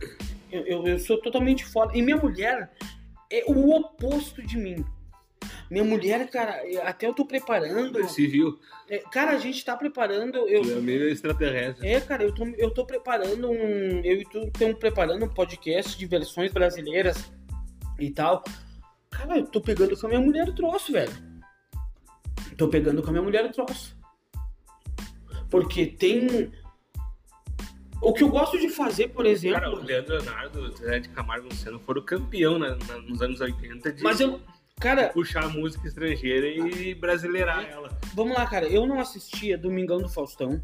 Eu, 0.51 0.65
eu, 0.65 0.87
eu 0.87 0.99
sou 0.99 1.19
totalmente 1.21 1.65
fora. 1.65 1.97
E 1.97 2.01
minha 2.01 2.17
mulher 2.17 2.71
é 3.31 3.43
o 3.47 3.69
oposto 3.75 4.41
de 4.41 4.57
mim. 4.57 4.85
Minha 5.69 5.83
mulher, 5.83 6.29
cara, 6.29 6.61
até 6.83 7.07
eu 7.07 7.13
tô 7.13 7.25
preparando. 7.25 8.07
Se 8.07 8.27
viu, 8.27 8.59
é, 8.89 8.99
Cara, 9.11 9.31
a 9.31 9.39
gente 9.39 9.63
tá 9.63 9.75
preparando. 9.75 10.37
Eu, 10.47 10.61
tu 10.61 10.71
é 10.71 10.75
meio 10.75 11.09
extraterrestre. 11.09 11.87
é, 11.87 11.99
cara, 11.99 12.23
eu 12.23 12.33
tô, 12.33 12.45
eu 12.45 12.69
tô 12.71 12.85
preparando 12.85 13.49
um. 13.49 14.01
Eu 14.03 14.21
e 14.21 14.25
tu 14.25 14.39
estamos 14.39 14.77
preparando 14.77 15.25
um 15.25 15.29
podcast 15.29 15.97
de 15.97 16.05
versões 16.05 16.51
brasileiras 16.51 17.31
e 17.99 18.11
tal. 18.11 18.43
Cara, 19.17 19.37
eu 19.37 19.45
tô 19.47 19.61
pegando 19.61 19.97
com 19.97 20.05
a 20.05 20.09
minha 20.09 20.21
mulher 20.21 20.47
o 20.49 20.53
troço, 20.53 20.91
velho. 20.91 21.11
Tô 22.57 22.67
pegando 22.67 23.01
com 23.01 23.09
a 23.09 23.11
minha 23.11 23.23
mulher 23.23 23.45
o 23.45 23.51
troço. 23.51 23.95
Porque 25.49 25.85
tem. 25.85 26.51
O 28.01 28.11
que 28.11 28.23
eu 28.23 28.29
gosto 28.29 28.59
de 28.59 28.67
fazer, 28.69 29.09
por 29.09 29.25
exemplo. 29.25 29.59
Cara, 29.61 29.71
o 29.73 29.81
Leandro 29.81 30.15
Leonardo, 30.17 30.59
o 30.61 30.71
Zé 30.75 30.99
de 30.99 31.09
Camargo 31.09 31.47
Luciano 31.47 31.79
foram 31.79 32.01
campeão 32.03 32.59
na- 32.59 32.75
na- 32.75 32.97
nos 32.97 33.21
anos 33.21 33.39
80 33.39 33.91
de 33.93 34.03
mas 34.03 34.19
eu. 34.19 34.41
Cara, 34.79 35.09
puxar 35.09 35.45
a 35.45 35.49
música 35.49 35.87
estrangeira 35.87 36.47
e 36.47 36.93
brasileirar 36.95 37.63
ela. 37.63 37.89
vamos 38.13 38.35
lá, 38.35 38.45
cara. 38.45 38.65
Eu 38.67 38.85
não 38.85 38.99
assistia 38.99 39.57
Domingão 39.57 39.99
do 39.99 40.09
Faustão. 40.09 40.59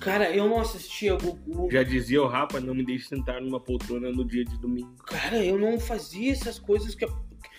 Cara, 0.00 0.30
eu 0.30 0.48
não 0.48 0.60
assistia 0.60 1.16
Gugu. 1.16 1.70
Já 1.70 1.82
dizia 1.82 2.22
o 2.22 2.26
Rapa, 2.28 2.60
não 2.60 2.74
me 2.74 2.84
deixe 2.84 3.08
sentar 3.08 3.40
numa 3.40 3.58
poltrona 3.60 4.10
no 4.10 4.24
dia 4.24 4.44
de 4.44 4.56
domingo. 4.58 4.94
Cara, 5.06 5.44
eu 5.44 5.58
não 5.58 5.78
fazia 5.80 6.32
essas 6.32 6.58
coisas 6.58 6.94
que, 6.94 7.04
a- 7.04 7.08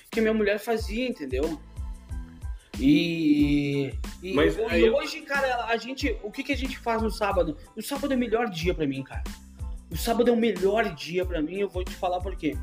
que 0.10 0.22
minha 0.22 0.34
mulher 0.34 0.58
fazia, 0.60 1.08
entendeu? 1.08 1.60
E, 2.80 3.94
e, 4.24 4.34
Mas 4.34 4.58
eu- 4.58 4.96
hoje, 4.96 5.22
cara, 5.22 5.66
a 5.66 5.76
gente. 5.78 6.16
O 6.24 6.32
que, 6.32 6.44
que 6.44 6.54
a 6.54 6.58
gente 6.58 6.78
faz 6.80 7.02
no 7.02 7.12
sábado? 7.12 7.58
O 7.76 7.82
sábado 7.82 8.14
é 8.14 8.16
o 8.16 8.20
melhor 8.20 8.50
dia 8.50 8.74
pra 8.74 8.88
mim, 8.88 9.04
cara. 9.04 9.24
O 9.92 9.98
sábado 9.98 10.30
é 10.30 10.34
o 10.34 10.38
melhor 10.38 10.94
dia 10.96 11.26
pra 11.26 11.42
mim, 11.42 11.58
eu 11.58 11.68
vou 11.70 11.84
te 11.84 11.92
falar 11.94 12.22
por 12.22 12.36
quê. 12.38 12.56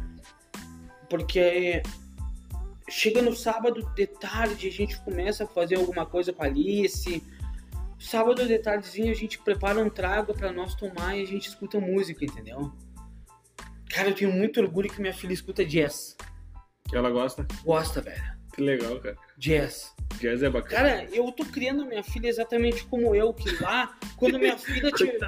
Porque 1.11 1.83
chega 2.88 3.21
no 3.21 3.35
sábado 3.37 3.83
de 3.95 4.06
tarde, 4.06 4.68
a 4.68 4.71
gente 4.71 4.99
começa 5.02 5.45
a 5.45 5.47
fazer 5.47 5.76
alguma 5.76 6.06
coisa 6.06 6.33
com 6.33 6.42
a 6.42 6.47
Alice. 6.47 7.23
Sábado 8.07 8.47
de 8.47 8.55
a 9.11 9.15
gente 9.15 9.37
prepara 9.41 9.83
um 9.83 9.91
trago 9.91 10.33
pra 10.33 10.53
nós 10.53 10.77
tomar 10.77 11.17
e 11.17 11.23
a 11.25 11.27
gente 11.27 11.49
escuta 11.49 11.81
música, 11.81 12.25
entendeu? 12.25 12.73
Cara, 13.91 14.11
eu 14.11 14.15
tenho 14.15 14.31
muito 14.31 14.61
orgulho 14.61 14.89
que 14.89 15.01
minha 15.01 15.13
filha 15.13 15.33
escuta 15.33 15.65
jazz. 15.65 16.17
Ela 16.93 17.11
gosta? 17.11 17.45
Gosta, 17.65 18.01
velho. 18.01 18.23
Que 18.55 18.63
legal, 18.63 19.01
cara. 19.01 19.17
Jazz. 19.37 19.93
Jazz 20.21 20.41
é 20.45 20.49
bacana. 20.49 20.77
Cara, 20.77 21.09
eu 21.13 21.33
tô 21.33 21.45
criando 21.47 21.85
minha 21.85 22.05
filha 22.05 22.29
exatamente 22.29 22.85
como 22.85 23.13
eu, 23.13 23.35
que 23.35 23.51
lá, 23.61 23.99
quando 24.17 24.39
minha 24.39 24.57
filha 24.57 24.93
tiver. 24.93 25.19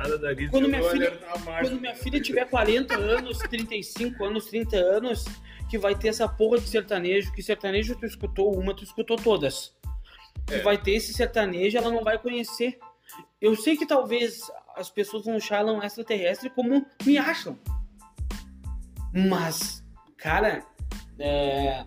Quando 0.49 0.68
minha 0.68 0.82
filha-. 0.85 1.18
Quando 1.61 1.80
minha 1.80 1.97
filha 1.97 2.20
tiver 2.20 2.49
40 2.49 2.97
anos, 2.97 3.38
35 3.38 4.25
anos, 4.25 4.44
30 4.47 4.76
anos, 4.76 5.25
que 5.68 5.76
vai 5.76 5.97
ter 5.97 6.08
essa 6.08 6.28
porra 6.28 6.61
de 6.61 6.68
sertanejo, 6.68 7.32
que 7.32 7.42
sertanejo 7.42 7.97
tu 7.97 8.06
escutou 8.06 8.56
uma, 8.56 8.73
tu 8.73 8.85
escutou 8.85 9.16
todas. 9.16 9.76
Que 10.48 10.54
É. 10.54 10.62
vai 10.62 10.76
ter 10.78 10.92
esse 10.92 11.12
sertanejo, 11.12 11.78
ela 11.78 11.90
não 11.90 12.02
vai 12.02 12.18
conhecer. 12.18 12.78
Eu 13.40 13.54
sei 13.54 13.76
que 13.76 13.86
talvez 13.86 14.40
as 14.74 14.90
pessoas 14.90 15.24
ela 15.26 15.72
um 15.72 15.82
extraterrestre 15.82 16.50
como 16.50 16.84
me 17.04 17.16
acham. 17.18 17.58
Mas, 19.12 19.84
cara, 20.16 20.64
é, 21.18 21.84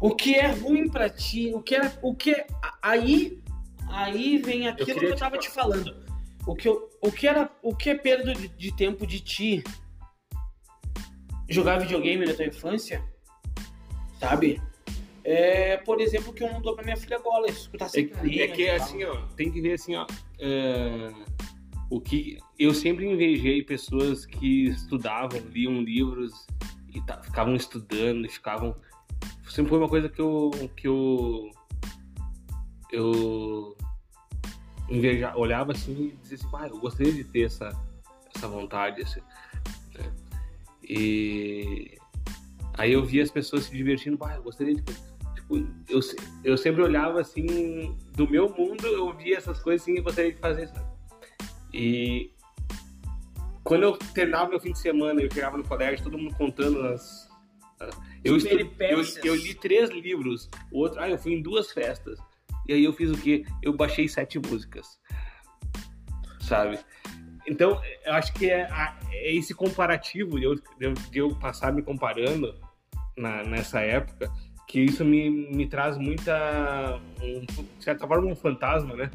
o 0.00 0.14
que 0.14 0.34
é 0.34 0.46
ruim 0.48 0.88
pra 0.88 1.08
ti, 1.08 1.52
o 1.54 1.62
que 1.62 1.74
é, 1.76 1.98
o 2.02 2.14
que 2.14 2.32
é, 2.32 2.46
aí, 2.82 3.42
aí 3.88 4.38
vem 4.38 4.68
aquilo 4.68 4.98
que 4.98 5.06
eu 5.06 5.14
te 5.14 5.18
tava 5.18 5.36
fa- 5.36 5.42
te 5.42 5.50
falando. 5.50 6.06
O 6.46 6.54
que, 6.54 6.68
eu, 6.68 6.88
o 7.02 7.12
que 7.12 7.26
era, 7.28 7.50
o 7.62 7.74
que 7.76 7.90
é 7.90 7.94
perda 7.94 8.32
de, 8.34 8.48
de 8.48 8.72
tempo 8.74 9.06
de 9.06 9.20
ti 9.20 9.62
jogar 11.48 11.78
videogame 11.78 12.24
na 12.26 12.34
tua 12.34 12.46
infância, 12.46 13.02
sabe? 14.18 14.60
É, 15.30 15.76
por 15.78 16.00
exemplo, 16.00 16.32
que 16.32 16.42
eu 16.42 16.50
não 16.52 16.60
dou 16.62 16.74
pra 16.74 16.84
minha 16.84 16.96
filha 16.96 17.16
agora, 17.16 17.50
escutar 17.50 17.84
É, 17.86 17.88
sertanejo. 17.88 18.40
é 18.42 18.48
que 18.48 18.62
é 18.64 18.76
tal. 18.76 18.86
assim, 18.86 19.04
ó, 19.04 19.16
tem 19.36 19.50
que 19.52 19.60
ver 19.60 19.74
assim, 19.74 19.94
ó. 19.94 20.06
é, 20.38 21.12
o 21.90 22.00
que 22.00 22.38
eu 22.58 22.72
sempre 22.74 23.06
invejei 23.06 23.62
pessoas 23.62 24.24
que 24.24 24.66
estudavam, 24.68 25.40
liam 25.50 25.80
livros 25.82 26.46
e 26.94 27.00
ficavam 27.22 27.54
estudando 27.54 28.24
e 28.26 28.28
ficavam. 28.28 28.74
Sempre 29.48 29.70
foi 29.70 29.78
uma 29.78 29.88
coisa 29.88 30.08
que 30.08 30.20
eu. 30.20 30.50
que 30.76 30.86
eu. 30.88 31.50
eu 32.92 33.76
inveja, 34.88 35.36
olhava 35.36 35.72
assim 35.72 35.92
e 36.12 36.16
dizia 36.22 36.36
assim, 36.38 36.48
ah, 36.54 36.68
eu 36.68 36.78
gostaria 36.78 37.12
de 37.12 37.24
ter 37.24 37.42
essa, 37.42 37.68
essa 38.34 38.48
vontade, 38.48 39.02
assim, 39.02 39.20
né? 39.94 40.10
E 40.82 41.98
aí 42.74 42.92
eu 42.92 43.04
via 43.04 43.22
as 43.22 43.30
pessoas 43.30 43.64
se 43.64 43.76
divertindo, 43.76 44.16
ah, 44.24 44.36
eu 44.36 44.42
gostaria 44.42 44.74
de 44.74 44.82
eu, 45.88 46.02
se- 46.02 46.16
eu 46.44 46.56
sempre 46.56 46.82
olhava 46.82 47.20
assim, 47.20 47.96
do 48.14 48.28
meu 48.28 48.48
mundo, 48.50 48.86
eu 48.86 49.12
via 49.16 49.36
essas 49.38 49.60
coisas 49.60 49.82
assim 49.82 49.96
e 49.98 50.00
gostaria 50.00 50.32
de 50.32 50.38
fazer, 50.38 50.68
sabe? 50.68 50.86
E 51.72 52.30
quando 53.64 53.82
eu 53.82 53.96
terminava 54.14 54.48
meu 54.50 54.60
fim 54.60 54.72
de 54.72 54.78
semana, 54.78 55.20
eu 55.22 55.32
chegava 55.32 55.56
no 55.56 55.64
colégio, 55.64 56.04
todo 56.04 56.18
mundo 56.18 56.34
contando 56.36 56.80
as. 56.86 57.28
Eu, 58.24 58.36
estu- 58.36 58.48
eu, 58.80 59.02
eu 59.24 59.34
li 59.36 59.54
três 59.54 59.88
livros, 59.90 60.50
o 60.72 60.78
outro, 60.80 61.00
ah, 61.00 61.08
eu 61.08 61.18
fui 61.18 61.32
em 61.34 61.42
duas 61.42 61.70
festas. 61.70 62.18
E 62.66 62.72
aí 62.72 62.84
eu 62.84 62.92
fiz 62.92 63.10
o 63.10 63.16
quê? 63.16 63.44
Eu 63.62 63.72
baixei 63.74 64.08
sete 64.08 64.38
músicas. 64.38 64.98
Sabe? 66.40 66.78
Então, 67.46 67.80
eu 68.04 68.12
acho 68.12 68.32
que 68.34 68.50
é, 68.50 68.68
é 69.10 69.32
esse 69.34 69.54
comparativo 69.54 70.38
de 70.38 70.44
eu, 70.44 70.54
de 70.54 70.62
eu- 70.80 70.92
de 70.94 71.18
eu 71.18 71.34
passar 71.36 71.72
me 71.72 71.82
comparando 71.82 72.54
na- 73.16 73.42
nessa 73.44 73.80
época 73.80 74.30
que 74.68 74.80
isso 74.80 75.02
me, 75.02 75.30
me 75.30 75.66
traz 75.66 75.96
muita, 75.96 77.00
um, 77.22 77.40
de 77.40 77.82
certa 77.84 78.06
forma, 78.06 78.30
um 78.30 78.36
fantasma, 78.36 78.94
né? 78.94 79.10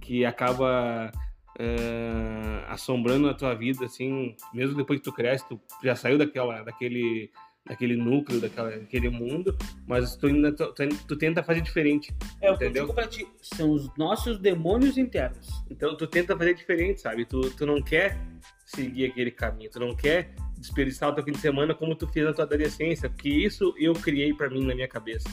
Que 0.00 0.24
acaba 0.26 1.12
eh, 1.58 2.64
assombrando 2.66 3.28
a 3.28 3.34
tua 3.34 3.54
vida, 3.54 3.86
assim, 3.86 4.34
mesmo 4.52 4.76
depois 4.76 4.98
que 4.98 5.04
tu 5.04 5.12
cresce, 5.12 5.48
tu 5.48 5.60
já 5.82 5.94
saiu 5.94 6.18
daquela, 6.18 6.64
daquele, 6.64 7.30
daquele 7.64 7.96
núcleo, 7.96 8.40
daquela, 8.40 8.70
daquele 8.70 9.08
mundo, 9.08 9.56
mas 9.86 10.16
tu, 10.16 10.26
ainda, 10.26 10.52
tu, 10.52 10.74
tu 11.06 11.16
tenta 11.16 11.40
fazer 11.40 11.60
diferente. 11.60 12.12
É 12.42 12.48
eu 12.48 12.54
Entendeu? 12.54 12.82
digo 12.82 12.94
pra 12.94 13.06
ti. 13.06 13.28
São 13.40 13.70
os 13.70 13.88
nossos 13.96 14.40
demônios 14.40 14.98
internos. 14.98 15.48
Então 15.70 15.96
tu 15.96 16.08
tenta 16.08 16.36
fazer 16.36 16.54
diferente, 16.54 17.00
sabe? 17.00 17.24
Tu, 17.24 17.40
tu 17.50 17.64
não 17.64 17.80
quer 17.80 18.18
seguir 18.64 19.06
aquele 19.06 19.30
caminho, 19.30 19.70
tu 19.70 19.78
não 19.78 19.94
quer 19.94 20.34
desperdiçar 20.58 21.10
o 21.10 21.14
teu 21.14 21.24
fim 21.24 21.32
de 21.32 21.38
semana 21.38 21.74
como 21.74 21.94
tu 21.94 22.06
fez 22.08 22.26
na 22.26 22.32
tua 22.32 22.44
adolescência, 22.44 23.08
porque 23.08 23.28
isso 23.28 23.74
eu 23.78 23.92
criei 23.94 24.32
pra 24.34 24.48
mim 24.50 24.64
na 24.64 24.74
minha 24.74 24.88
cabeça. 24.88 25.28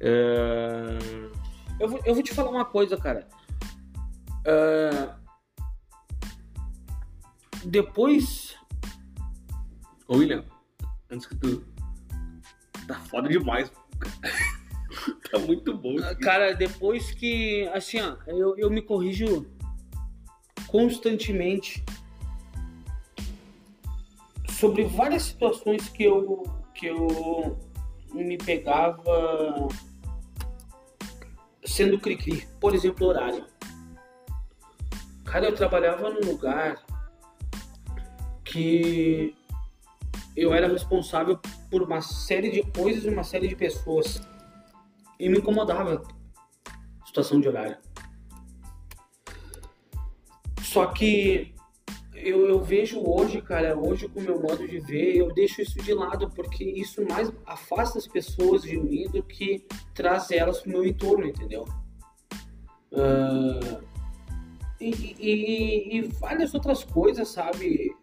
Eh, 0.00 0.98
Eu, 1.78 1.88
vou, 1.88 2.00
eu 2.04 2.14
vou 2.14 2.22
te 2.22 2.34
falar 2.34 2.50
uma 2.50 2.64
coisa, 2.64 2.96
cara. 2.96 3.26
Ah, 4.46 5.16
depois. 7.64 8.56
Ô 10.08 10.16
William, 10.16 10.44
antes 11.10 11.26
que 11.26 11.36
tu. 11.36 11.64
Tá 12.86 12.98
foda 13.00 13.28
demais. 13.28 13.70
tá 15.30 15.38
muito 15.38 15.76
bom. 15.76 15.96
ah, 16.02 16.14
Cara, 16.16 16.54
depois 16.54 17.10
que. 17.12 17.68
Assim, 17.68 18.00
ó, 18.00 18.16
eu, 18.26 18.56
eu 18.58 18.70
me 18.70 18.82
corrijo 18.82 19.46
constantemente 20.66 21.84
sobre 24.60 24.84
várias 24.84 25.22
situações 25.22 25.88
que 25.88 26.04
eu, 26.04 26.42
que 26.74 26.86
eu 26.86 27.58
me 28.12 28.36
pegava 28.36 29.68
sendo 31.64 31.98
cri-cri. 31.98 32.46
Por 32.60 32.74
exemplo, 32.74 33.06
horário. 33.06 33.46
Cara, 35.24 35.46
eu 35.46 35.54
trabalhava 35.54 36.10
num 36.10 36.32
lugar 36.32 36.84
que 38.44 39.34
eu 40.36 40.52
era 40.52 40.68
responsável 40.68 41.40
por 41.70 41.82
uma 41.82 42.02
série 42.02 42.50
de 42.50 42.62
coisas 42.72 43.04
e 43.04 43.08
uma 43.08 43.24
série 43.24 43.48
de 43.48 43.56
pessoas. 43.56 44.20
E 45.18 45.26
me 45.30 45.38
incomodava 45.38 46.02
a 47.00 47.06
situação 47.06 47.40
de 47.40 47.48
horário. 47.48 47.78
Só 50.62 50.86
que 50.86 51.54
eu, 52.24 52.46
eu 52.46 52.60
vejo 52.60 53.00
hoje, 53.04 53.40
cara, 53.42 53.76
hoje 53.78 54.08
com 54.08 54.20
o 54.20 54.22
meu 54.22 54.40
modo 54.40 54.66
de 54.66 54.78
ver, 54.80 55.16
eu 55.16 55.32
deixo 55.32 55.60
isso 55.62 55.80
de 55.82 55.92
lado, 55.94 56.30
porque 56.30 56.64
isso 56.64 57.04
mais 57.06 57.30
afasta 57.46 57.98
as 57.98 58.06
pessoas 58.06 58.62
de 58.62 58.76
mim 58.78 59.08
do 59.08 59.22
que 59.22 59.64
traz 59.94 60.30
elas 60.30 60.60
pro 60.60 60.70
meu 60.70 60.84
entorno, 60.86 61.26
entendeu? 61.26 61.64
Ah, 62.92 63.80
e, 64.80 64.90
e- 65.18 65.96
e 65.98 66.02
várias 66.20 66.54
outras 66.54 66.82
coisas, 66.84 67.28
sabe? 67.28 67.94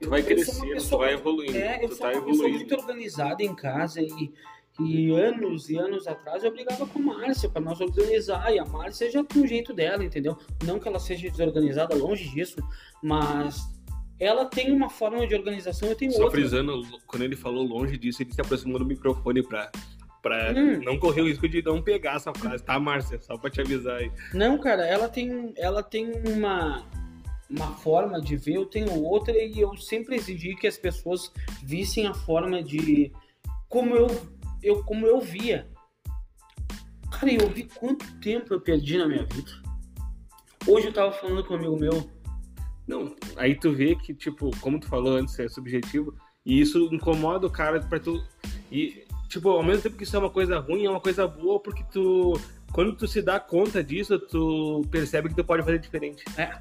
Tu 0.00 0.08
vai 0.08 0.22
crescendo, 0.22 0.60
tu 0.68 0.74
pessoa 0.74 1.04
vai 1.04 1.14
evoluindo. 1.14 1.56
É, 1.56 1.84
eu 1.84 1.88
tu 1.88 1.94
sou 1.96 2.06
tá 2.06 2.12
uma 2.12 2.22
pessoa 2.22 2.48
evoluindo. 2.48 2.58
muito 2.58 2.74
organizada 2.74 3.42
em 3.42 3.54
casa 3.54 4.00
e, 4.00 4.32
e 4.80 5.10
anos 5.12 5.68
e 5.70 5.76
anos 5.76 6.06
atrás 6.06 6.42
eu 6.42 6.50
brigava 6.52 6.84
com 6.86 6.98
a 6.98 7.02
Márcia 7.02 7.48
para 7.48 7.60
nós 7.62 7.80
organizar 7.80 8.52
e 8.52 8.58
a 8.58 8.64
Márcia 8.64 9.10
já 9.10 9.22
tem 9.22 9.42
um 9.42 9.46
jeito 9.46 9.72
dela, 9.72 10.04
entendeu? 10.04 10.36
Não 10.64 10.78
que 10.80 10.88
ela 10.88 10.98
seja 10.98 11.30
desorganizada, 11.30 11.94
longe 11.94 12.28
disso, 12.30 12.56
mas 13.02 13.62
ela 14.18 14.44
tem 14.46 14.72
uma 14.72 14.88
forma 14.90 15.26
de 15.26 15.34
organização, 15.34 15.88
eu 15.88 15.96
tenho 15.96 16.12
Só 16.12 16.24
outra. 16.24 16.38
frisando, 16.40 16.82
quando 17.06 17.22
ele 17.22 17.36
falou 17.36 17.64
longe 17.64 17.96
disso, 17.96 18.22
ele 18.22 18.32
se 18.32 18.40
aproximou 18.40 18.78
do 18.78 18.84
microfone 18.86 19.42
pra, 19.42 19.70
pra 20.22 20.52
Hum. 20.56 20.80
não 20.84 20.98
correr 20.98 21.20
o 21.22 21.26
risco 21.26 21.48
de 21.48 21.62
não 21.62 21.80
pegar 21.82 22.16
essa 22.16 22.32
frase, 22.34 22.64
tá, 22.64 22.78
Márcia? 22.80 23.20
Só 23.20 23.36
pra 23.36 23.50
te 23.50 23.60
avisar 23.60 23.98
aí. 23.98 24.10
Não, 24.32 24.58
cara, 24.58 24.84
ela 24.86 25.08
tem, 25.08 25.52
ela 25.56 25.82
tem 25.82 26.10
uma, 26.26 26.84
uma 27.50 27.72
forma 27.76 28.20
de 28.20 28.36
ver, 28.36 28.54
eu 28.56 28.66
tenho 28.66 29.02
outra, 29.04 29.32
e 29.36 29.60
eu 29.60 29.76
sempre 29.76 30.16
exigi 30.16 30.54
que 30.56 30.66
as 30.66 30.78
pessoas 30.78 31.30
vissem 31.62 32.06
a 32.06 32.14
forma 32.14 32.62
de. 32.62 33.12
como 33.68 33.94
eu, 33.96 34.06
eu, 34.64 34.82
como 34.82 35.06
eu 35.06 35.20
via. 35.20 35.68
Cara, 37.12 37.32
eu 37.32 37.48
vi 37.48 37.64
quanto 37.64 38.18
tempo 38.20 38.52
eu 38.52 38.60
perdi 38.60 38.98
na 38.98 39.06
minha 39.06 39.24
vida. 39.24 39.52
Hoje 40.66 40.86
eu 40.86 40.92
tava 40.92 41.12
falando 41.12 41.44
com 41.44 41.54
um 41.54 41.56
amigo 41.58 41.78
meu. 41.78 42.10
Não, 42.86 43.14
aí 43.36 43.54
tu 43.54 43.72
vê 43.72 43.94
que, 43.94 44.14
tipo, 44.14 44.50
como 44.60 44.80
tu 44.80 44.88
falou 44.88 45.16
antes, 45.16 45.38
é 45.38 45.48
subjetivo, 45.48 46.14
e 46.44 46.60
isso 46.60 46.88
incomoda 46.92 47.46
o 47.46 47.50
cara 47.50 47.80
pra 47.80 48.00
tu. 48.00 48.22
E, 48.70 49.04
tipo, 49.28 49.50
ao 49.50 49.62
mesmo 49.62 49.82
tempo 49.82 49.96
que 49.96 50.04
isso 50.04 50.16
é 50.16 50.18
uma 50.18 50.30
coisa 50.30 50.58
ruim, 50.58 50.84
é 50.84 50.90
uma 50.90 51.00
coisa 51.00 51.26
boa, 51.26 51.60
porque 51.60 51.84
tu. 51.92 52.32
Quando 52.72 52.96
tu 52.96 53.06
se 53.06 53.22
dá 53.22 53.38
conta 53.38 53.84
disso, 53.84 54.18
tu 54.18 54.82
percebe 54.90 55.28
que 55.28 55.36
tu 55.36 55.44
pode 55.44 55.62
fazer 55.62 55.78
diferente. 55.78 56.24
É. 56.36 56.58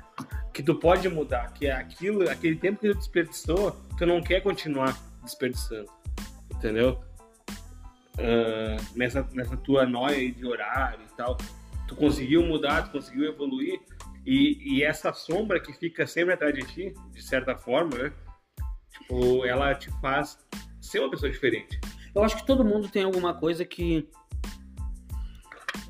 Que 0.53 0.61
tu 0.61 0.75
pode 0.75 1.09
mudar, 1.09 1.51
que 1.53 1.65
é 1.65 1.71
aquilo, 1.71 2.29
aquele 2.29 2.55
tempo 2.55 2.79
que 2.79 2.91
tu 2.91 2.97
desperdiçou, 2.97 3.75
tu 3.97 4.05
não 4.05 4.21
quer 4.21 4.41
continuar 4.41 4.95
desperdiçando. 5.23 5.89
Entendeu? 6.53 7.01
Ah, 8.17 8.78
nessa, 8.95 9.28
nessa 9.34 9.58
tua 9.58 9.86
noia 9.86 10.32
de 10.32 10.45
horário 10.45 11.06
e 11.12 11.15
tal. 11.15 11.38
Tu 11.88 11.95
conseguiu 11.95 12.43
mudar, 12.43 12.84
tu 12.84 12.91
conseguiu 12.91 13.26
evoluir, 13.26 13.80
e, 14.26 14.78
e 14.78 14.84
essa 14.84 15.12
sombra 15.13 15.60
que 15.60 15.73
fica 15.73 16.08
sempre 16.08 16.34
atrás 16.34 16.54
de 16.54 16.62
ti, 16.62 16.93
de 17.12 17.21
certa 17.21 17.58
forma, 17.58 17.97
né? 17.97 18.13
Tipo, 18.91 19.45
ela 19.45 19.76
te 19.76 19.89
faz 19.99 20.38
ser 20.80 20.99
uma 20.99 21.10
pessoa 21.10 21.32
diferente. 21.32 21.80
Eu 22.15 22.23
acho 22.23 22.38
que 22.38 22.45
todo 22.45 22.63
mundo 22.63 22.88
tem 22.89 23.04
alguma 23.04 23.34
coisa 23.34 23.65
que 23.65 24.08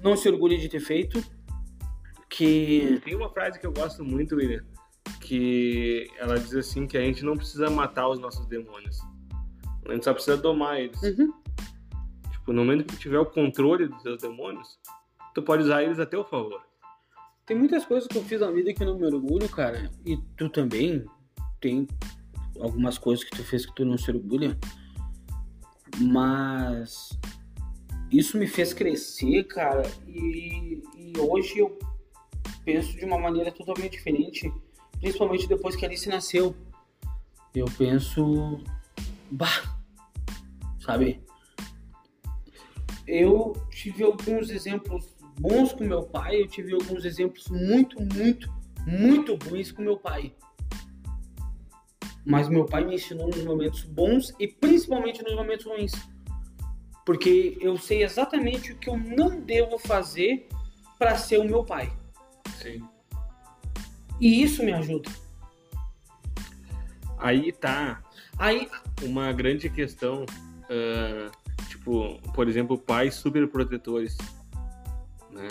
não 0.02 0.16
se 0.16 0.28
orgulha 0.30 0.58
de 0.58 0.70
ter 0.70 0.80
feito. 0.80 1.24
Que. 2.30 3.00
Tem 3.04 3.16
uma 3.16 3.30
frase 3.30 3.60
que 3.60 3.68
eu 3.68 3.74
gosto 3.74 4.04
muito, 4.04 4.36
William, 4.36 4.64
que 5.22 6.10
ela 6.18 6.40
diz 6.40 6.56
assim 6.56 6.88
que 6.88 6.98
a 6.98 7.02
gente 7.02 7.24
não 7.24 7.38
precisa 7.38 7.70
matar 7.70 8.08
os 8.08 8.18
nossos 8.18 8.48
demônios. 8.48 8.98
A 9.88 9.94
gente 9.94 10.06
só 10.06 10.14
precisa 10.14 10.38
domar 10.38 10.80
eles. 10.80 11.00
Uhum. 11.04 11.43
Tipo, 12.44 12.52
no 12.52 12.66
momento 12.66 12.84
que 12.84 12.96
tu 12.96 13.00
tiver 13.00 13.20
o 13.20 13.26
controle 13.26 13.88
dos 13.88 14.02
seus 14.02 14.22
demônios, 14.22 14.78
tu 15.34 15.42
pode 15.42 15.64
usar 15.64 15.82
eles 15.82 15.98
a 15.98 16.06
teu 16.06 16.26
favor. 16.26 16.62
Tem 17.46 17.58
muitas 17.58 17.86
coisas 17.86 18.06
que 18.06 18.18
eu 18.18 18.24
fiz 18.26 18.42
na 18.42 18.52
vida 18.52 18.74
que 18.74 18.84
eu 18.84 18.88
não 18.88 19.00
me 19.00 19.06
orgulho, 19.06 19.48
cara. 19.48 19.90
E 20.06 20.18
tu 20.36 20.50
também 20.50 21.06
tem 21.62 21.88
algumas 22.60 22.98
coisas 22.98 23.24
que 23.24 23.32
tu 23.32 23.46
fez 23.46 23.66
que 23.66 23.74
tu 23.74 23.86
não 23.86 23.98
se 23.98 24.12
orgulha. 24.12 24.60
Mas 26.02 27.18
isso 28.12 28.38
me 28.38 28.46
fez 28.46 28.74
crescer, 28.74 29.46
cara. 29.46 29.90
E, 30.06 30.84
e 30.98 31.14
hoje 31.18 31.60
eu 31.60 31.80
penso 32.66 32.94
de 32.98 33.06
uma 33.06 33.18
maneira 33.18 33.54
totalmente 33.54 33.94
diferente. 33.94 34.52
Principalmente 35.00 35.48
depois 35.48 35.78
que 35.78 35.86
a 35.86 35.88
Alice 35.88 36.10
nasceu. 36.10 36.54
Eu 37.56 37.68
penso. 37.78 38.62
Bah! 39.32 39.78
Sabe? 40.82 41.24
Eu 43.08 43.54
tive 43.70 44.04
alguns 44.04 44.50
exemplos 44.50 45.16
bons 45.39 45.74
com 45.74 45.84
meu 45.84 46.04
pai, 46.04 46.42
eu 46.42 46.48
tive 46.48 46.74
alguns 46.74 47.06
exemplos 47.06 47.48
muito, 47.48 47.98
muito, 48.02 48.52
muito 48.86 49.36
ruins 49.36 49.72
com 49.72 49.82
meu 49.82 49.98
pai. 49.98 50.34
Mas 52.26 52.48
meu 52.48 52.66
pai 52.66 52.86
me 52.86 52.96
ensinou 52.96 53.28
nos 53.28 53.44
momentos 53.44 53.84
bons 53.84 54.34
e 54.39 54.48
principalmente 54.48 55.22
nos 55.24 55.36
momentos 55.36 55.66
ruins. 55.66 55.92
Porque 57.06 57.58
eu 57.60 57.78
sei 57.78 58.04
exatamente 58.04 58.72
o 58.72 58.78
que 58.78 58.89
eu 58.89 58.98
não 58.98 59.42
devo 59.42 59.78
fazer 59.78 60.48
para 60.98 61.18
ser 61.18 61.39
o 61.39 61.44
meu 61.44 61.66
pai. 61.66 61.92
Sim. 62.62 62.82
E 64.22 64.42
isso 64.42 64.63
me 64.63 64.72
ajuda. 64.72 65.10
Aí 67.18 67.52
tá 67.52 68.02
Aí, 68.38 68.68
uma 69.02 69.32
grande 69.32 69.70
questão, 69.70 70.26
ah, 70.70 71.32
tipo, 71.84 72.17
por 72.32 72.48
exemplo, 72.48 72.78
pais 72.78 73.15
superprotetores, 73.15 74.17
né? 75.30 75.48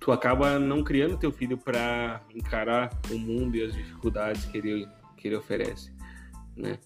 Tu 0.00 0.10
acaba 0.10 0.58
não 0.58 0.82
criando 0.82 1.16
teu 1.16 1.32
filho 1.32 1.56
para 1.56 2.20
encarar 2.34 2.90
o 3.10 3.18
mundo 3.18 3.56
e 3.56 3.62
as 3.62 3.72
dificuldades 3.72 4.44
que 4.46 4.58
ele, 4.58 4.88
que 5.16 5.28
ele 5.28 5.36
oferece, 5.36 5.92
né? 6.56 6.78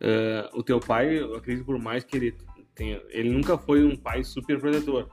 Ah, 0.00 0.50
o 0.52 0.62
teu 0.62 0.80
pai, 0.80 1.18
eu 1.18 1.36
acredito 1.36 1.64
por 1.64 1.78
mais 1.78 2.02
que 2.04 2.16
ele 2.16 2.36
Tem- 2.74 3.02
ele 3.10 3.30
nunca 3.30 3.58
foi 3.58 3.84
um 3.84 3.94
pai 3.94 4.24
super 4.24 4.58
protetor. 4.58 5.06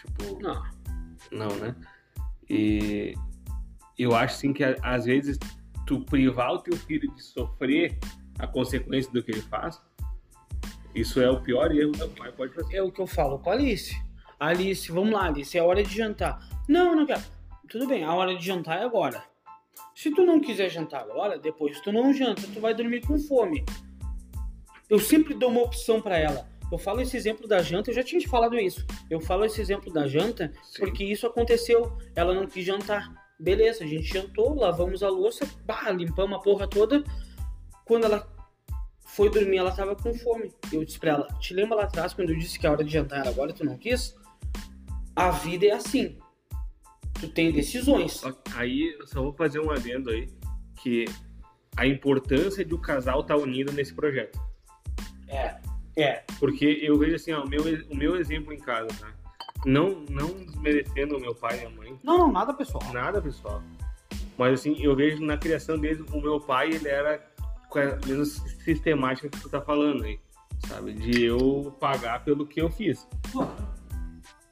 Tipo, 0.00 0.42
Não. 0.42 0.64
não, 1.30 1.54
né? 1.56 1.76
E 2.48 3.12
eu 3.98 4.16
acho 4.16 4.38
sim 4.38 4.54
que 4.54 4.64
às 4.64 5.04
vezes 5.04 5.38
tu 5.86 6.00
privar 6.00 6.54
o 6.54 6.60
teu 6.60 6.74
filho 6.78 7.14
de 7.14 7.22
sofrer 7.22 7.98
a 8.38 8.46
consequência 8.46 9.12
do 9.12 9.22
que 9.22 9.32
ele 9.32 9.42
faz, 9.42 9.78
isso 10.94 11.20
é 11.20 11.30
o 11.30 11.40
pior 11.40 11.70
erro 11.74 11.92
o 11.92 12.08
pai 12.10 12.32
pode 12.32 12.54
fazer. 12.54 12.76
É 12.76 12.82
o 12.82 12.90
que 12.90 13.00
eu 13.00 13.06
falo 13.06 13.38
com 13.38 13.50
a 13.50 13.52
Alice. 13.52 13.94
Alice, 14.38 14.90
vamos 14.90 15.12
lá, 15.12 15.26
Alice, 15.26 15.56
é 15.56 15.62
hora 15.62 15.82
de 15.82 15.94
jantar. 15.94 16.38
Não, 16.68 16.94
não 16.94 17.06
quero. 17.06 17.22
Tudo 17.68 17.86
bem, 17.86 18.04
a 18.04 18.14
hora 18.14 18.36
de 18.36 18.44
jantar 18.44 18.80
é 18.80 18.84
agora. 18.84 19.22
Se 19.94 20.10
tu 20.10 20.24
não 20.24 20.40
quiser 20.40 20.70
jantar 20.70 21.02
agora, 21.02 21.38
depois 21.38 21.80
tu 21.80 21.90
não 21.90 22.12
janta, 22.12 22.42
tu 22.54 22.60
vai 22.60 22.72
dormir 22.72 23.00
com 23.00 23.18
fome. 23.18 23.64
Eu 24.88 24.98
sempre 24.98 25.34
dou 25.34 25.50
uma 25.50 25.62
opção 25.62 26.00
pra 26.00 26.16
ela. 26.16 26.48
Eu 26.70 26.78
falo 26.78 27.00
esse 27.00 27.16
exemplo 27.16 27.48
da 27.48 27.62
janta, 27.62 27.90
eu 27.90 27.94
já 27.94 28.02
tinha 28.02 28.20
te 28.20 28.28
falado 28.28 28.58
isso. 28.58 28.86
Eu 29.10 29.20
falo 29.20 29.44
esse 29.44 29.60
exemplo 29.60 29.92
da 29.92 30.06
janta 30.06 30.52
Sim. 30.62 30.80
porque 30.80 31.04
isso 31.04 31.26
aconteceu. 31.26 31.96
Ela 32.14 32.32
não 32.32 32.46
quis 32.46 32.64
jantar. 32.64 33.12
Beleza, 33.40 33.84
a 33.84 33.86
gente 33.86 34.04
jantou, 34.04 34.54
lavamos 34.54 35.02
a 35.02 35.08
louça, 35.08 35.48
bah, 35.64 35.90
limpamos 35.90 36.38
a 36.38 36.40
porra 36.40 36.68
toda. 36.68 37.02
Quando 37.84 38.04
ela 38.04 38.26
foi 39.18 39.28
dormir, 39.28 39.56
ela 39.56 39.72
tava 39.72 39.96
com 39.96 40.14
fome. 40.14 40.52
Eu 40.72 40.84
disse 40.84 40.96
pra 40.96 41.10
ela: 41.10 41.26
Te 41.40 41.52
lembra 41.52 41.78
lá 41.78 41.82
atrás 41.82 42.14
quando 42.14 42.30
eu 42.30 42.38
disse 42.38 42.56
que 42.56 42.64
a 42.68 42.70
hora 42.70 42.84
de 42.84 42.92
jantar 42.92 43.18
era 43.18 43.30
agora 43.30 43.50
e 43.50 43.54
tu 43.54 43.64
não 43.64 43.76
quis? 43.76 44.16
A 45.16 45.32
vida 45.32 45.66
é 45.66 45.72
assim. 45.72 46.16
Tu 47.20 47.28
tem 47.28 47.50
decisões. 47.50 48.22
Aí 48.54 48.94
eu 48.96 49.04
só 49.08 49.20
vou 49.20 49.32
fazer 49.32 49.58
um 49.58 49.72
adendo 49.72 50.10
aí, 50.10 50.28
que 50.76 51.04
a 51.76 51.84
importância 51.84 52.64
de 52.64 52.72
o 52.72 52.78
casal 52.78 53.20
estar 53.22 53.36
unido 53.36 53.72
nesse 53.72 53.92
projeto. 53.92 54.38
É. 55.26 55.56
É. 55.96 56.22
Porque 56.38 56.78
eu 56.80 56.96
vejo 56.96 57.16
assim, 57.16 57.32
ó, 57.32 57.42
o 57.42 57.48
meu, 57.48 57.62
o 57.90 57.96
meu 57.96 58.14
exemplo 58.14 58.52
em 58.52 58.58
casa, 58.60 58.86
tá? 59.00 59.12
Não, 59.66 60.04
não 60.08 60.28
desmerecendo 60.28 61.16
o 61.16 61.20
meu 61.20 61.34
pai 61.34 61.60
e 61.60 61.66
a 61.66 61.70
mãe, 61.70 61.98
Não, 62.04 62.18
não, 62.18 62.30
nada 62.30 62.54
pessoal. 62.54 62.84
nada 62.92 63.20
pessoal. 63.20 63.60
Mas 64.38 64.60
assim, 64.60 64.76
eu 64.80 64.94
vejo 64.94 65.20
na 65.24 65.36
criação 65.36 65.76
deles, 65.76 65.98
o 66.12 66.20
meu 66.20 66.38
pai, 66.38 66.70
ele 66.70 66.88
era 66.88 67.27
com 67.68 67.78
a 67.78 67.98
mesma 68.06 68.24
sistemática 68.24 69.28
que 69.28 69.40
tu 69.40 69.48
tá 69.48 69.60
falando 69.60 70.04
aí, 70.04 70.18
sabe? 70.66 70.92
De 70.92 71.24
eu 71.24 71.74
pagar 71.78 72.24
pelo 72.24 72.46
que 72.46 72.60
eu 72.60 72.70
fiz. 72.70 73.06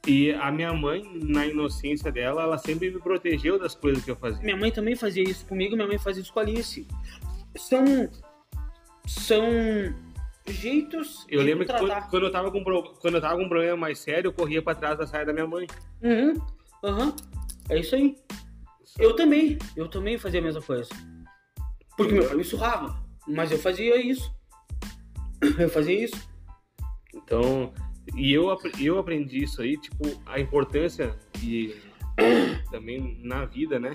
E 0.07 0.31
a 0.31 0.51
minha 0.51 0.73
mãe, 0.73 1.03
na 1.15 1.45
inocência 1.45 2.11
dela, 2.11 2.43
ela 2.43 2.57
sempre 2.57 2.89
me 2.89 2.99
protegeu 2.99 3.59
das 3.59 3.75
coisas 3.75 4.03
que 4.03 4.11
eu 4.11 4.15
fazia. 4.15 4.41
Minha 4.41 4.55
mãe 4.55 4.71
também 4.71 4.95
fazia 4.95 5.23
isso 5.23 5.45
comigo, 5.45 5.75
minha 5.75 5.87
mãe 5.87 5.97
fazia 5.97 6.21
isso 6.21 6.31
com 6.31 6.39
a 6.39 6.43
Alice. 6.43 6.87
São. 7.55 8.09
São 9.05 9.43
jeitos 10.49 11.25
Eu 11.29 11.41
lembro 11.41 11.65
que 11.65 11.73
quando, 11.73 12.09
quando 12.09 12.23
eu 12.23 12.31
tava 12.31 12.51
com, 12.51 12.63
quando 12.63 13.15
eu 13.15 13.21
tava 13.21 13.35
com 13.35 13.43
um 13.43 13.49
problema 13.49 13.75
mais 13.75 13.99
sério, 13.99 14.29
eu 14.29 14.33
corria 14.33 14.61
pra 14.61 14.75
trás 14.75 14.97
da 14.97 15.05
saia 15.05 15.25
da 15.25 15.33
minha 15.33 15.47
mãe. 15.47 15.67
Uhum, 16.01 16.41
aham. 16.83 17.15
É 17.69 17.79
isso 17.79 17.95
aí. 17.95 18.17
Eu 18.97 19.15
também, 19.15 19.57
eu 19.75 19.87
também 19.87 20.17
fazia 20.17 20.39
a 20.39 20.43
mesma 20.43 20.61
coisa. 20.61 20.89
Porque 21.97 22.13
meu 22.13 22.25
pai 22.25 22.37
me 22.37 22.43
surrava, 22.43 22.97
mas 23.27 23.51
eu 23.51 23.59
fazia 23.59 23.95
isso. 24.01 24.33
Eu 25.59 25.69
fazia 25.69 26.03
isso. 26.03 26.27
Então, 27.13 27.71
e 28.15 28.33
eu, 28.33 28.55
eu 28.79 28.97
aprendi 28.97 29.43
isso 29.43 29.61
aí, 29.61 29.77
tipo, 29.77 30.03
a 30.25 30.39
importância 30.39 31.15
e 31.43 31.75
também 32.71 33.19
na 33.23 33.45
vida, 33.45 33.79
né? 33.79 33.91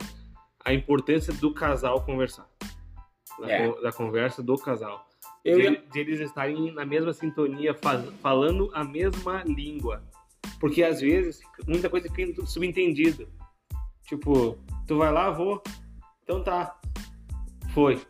A 0.64 0.72
importância 0.72 1.32
do 1.32 1.52
casal 1.52 2.04
conversar. 2.04 2.48
Da, 3.40 3.50
É. 3.50 3.66
con- 3.68 3.80
da 3.82 3.92
conversa 3.92 4.42
do 4.42 4.56
casal. 4.56 5.08
Eu 5.44 5.56
de, 5.58 5.62
ia- 5.64 5.82
de 5.90 5.98
eles 6.00 6.20
estarem 6.20 6.72
na 6.72 6.84
mesma 6.84 7.12
sintonia, 7.12 7.74
faz- 7.74 8.08
falando 8.20 8.70
a 8.74 8.84
mesma 8.84 9.42
língua. 9.44 10.02
Porque 10.60 10.84
às 10.84 11.00
vezes 11.00 11.40
muita 11.66 11.90
coisa 11.90 12.08
fica 12.08 12.32
tudo 12.34 12.46
subentendido. 12.46 13.28
Tipo, 14.06 14.56
tu 14.86 14.98
vai 14.98 15.10
lá, 15.12 15.30
vou. 15.30 15.60
Então 16.22 16.42
tá. 16.44 16.78
Foi. 17.74 18.00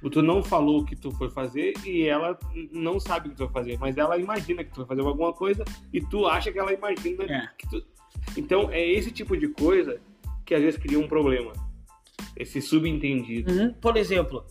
Tipo, 0.00 0.08
tu 0.08 0.22
não 0.22 0.42
falou 0.42 0.80
o 0.80 0.84
que 0.86 0.96
tu 0.96 1.10
foi 1.10 1.28
fazer 1.28 1.74
e 1.84 2.06
ela 2.06 2.38
não 2.72 2.98
sabe 2.98 3.28
o 3.28 3.30
que 3.32 3.36
tu 3.36 3.44
vai 3.44 3.52
fazer, 3.52 3.78
mas 3.78 3.98
ela 3.98 4.16
imagina 4.16 4.64
que 4.64 4.70
tu 4.72 4.78
vai 4.78 4.86
fazer 4.86 5.02
alguma 5.02 5.30
coisa 5.34 5.62
e 5.92 6.00
tu 6.00 6.26
acha 6.26 6.50
que 6.50 6.58
ela 6.58 6.72
imagina 6.72 7.24
É. 7.24 7.48
que 7.58 7.68
tu. 7.68 7.84
Então 8.34 8.70
é 8.70 8.82
esse 8.82 9.10
tipo 9.10 9.36
de 9.36 9.48
coisa 9.48 10.00
que 10.46 10.54
às 10.54 10.62
vezes 10.62 10.80
cria 10.80 10.98
um 10.98 11.06
problema. 11.06 11.52
Esse 12.34 12.62
subentendido. 12.62 13.52
Uhum. 13.52 13.74
Por 13.74 13.98
exemplo, 13.98 14.42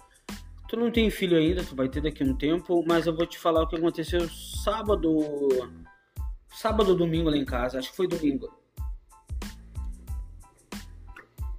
tu 0.67 0.77
não 0.77 0.91
tem 0.91 1.09
filho 1.09 1.35
ainda, 1.35 1.63
tu 1.63 1.75
vai 1.75 1.89
ter 1.89 2.01
daqui 2.01 2.21
a 2.21 2.27
um 2.27 2.35
tempo, 2.35 2.85
mas 2.87 3.07
eu 3.07 3.15
vou 3.15 3.25
te 3.25 3.39
falar 3.39 3.63
o 3.63 3.67
que 3.67 3.75
aconteceu 3.75 4.29
sábado. 4.29 5.09
Sábado 6.49 6.91
ou 6.91 6.95
domingo 6.95 7.27
lá 7.27 7.37
em 7.37 7.45
casa, 7.45 7.79
acho 7.79 7.89
que 7.89 7.97
foi 7.97 8.07
domingo. 8.07 8.47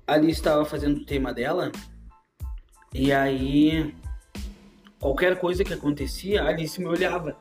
A 0.06 0.14
Alice 0.14 0.38
estava 0.38 0.64
fazendo 0.64 0.98
o 0.98 1.04
tema 1.04 1.34
dela, 1.34 1.72
e 2.92 3.12
aí 3.12 3.94
qualquer 4.98 5.38
coisa 5.38 5.64
que 5.64 5.72
acontecia, 5.72 6.42
a 6.42 6.48
Alice 6.48 6.78
me 6.80 6.86
olhava. 6.86 7.36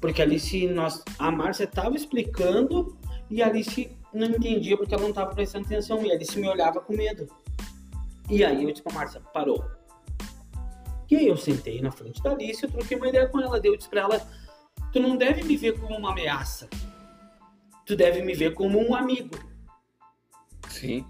Porque 0.00 0.22
a 0.22 0.24
Alice, 0.24 0.66
nós, 0.68 1.02
a 1.18 1.30
Márcia 1.30 1.64
estava 1.64 1.94
explicando 1.94 2.96
e 3.30 3.42
a 3.42 3.46
Alice 3.46 3.96
não 4.12 4.26
entendia 4.26 4.76
porque 4.76 4.94
ela 4.94 5.02
não 5.02 5.10
estava 5.10 5.34
prestando 5.34 5.66
atenção, 5.66 6.04
e 6.04 6.10
a 6.10 6.14
Alice 6.14 6.38
me 6.38 6.48
olhava 6.48 6.80
com 6.80 6.96
medo. 6.96 7.28
E 8.28 8.44
aí 8.44 8.64
eu 8.64 8.70
disse 8.70 8.82
pra 8.82 8.92
Márcia, 8.92 9.20
parou. 9.32 9.64
E 11.10 11.16
aí 11.16 11.26
eu 11.26 11.36
sentei 11.36 11.80
na 11.80 11.90
frente 11.90 12.22
da 12.22 12.32
Alice, 12.32 12.62
eu 12.62 12.70
troquei 12.70 12.96
uma 12.96 13.08
ideia 13.08 13.28
com 13.28 13.40
ela, 13.40 13.60
daí 13.60 13.70
eu 13.70 13.76
disse 13.76 13.90
pra 13.90 14.02
ela, 14.02 14.28
tu 14.92 15.00
não 15.00 15.16
deve 15.16 15.42
me 15.42 15.56
ver 15.56 15.78
como 15.78 15.96
uma 15.96 16.12
ameaça. 16.12 16.68
Tu 17.84 17.96
deve 17.96 18.22
me 18.22 18.34
ver 18.34 18.54
como 18.54 18.78
um 18.78 18.94
amigo. 18.94 19.36
Sim. 20.68 21.04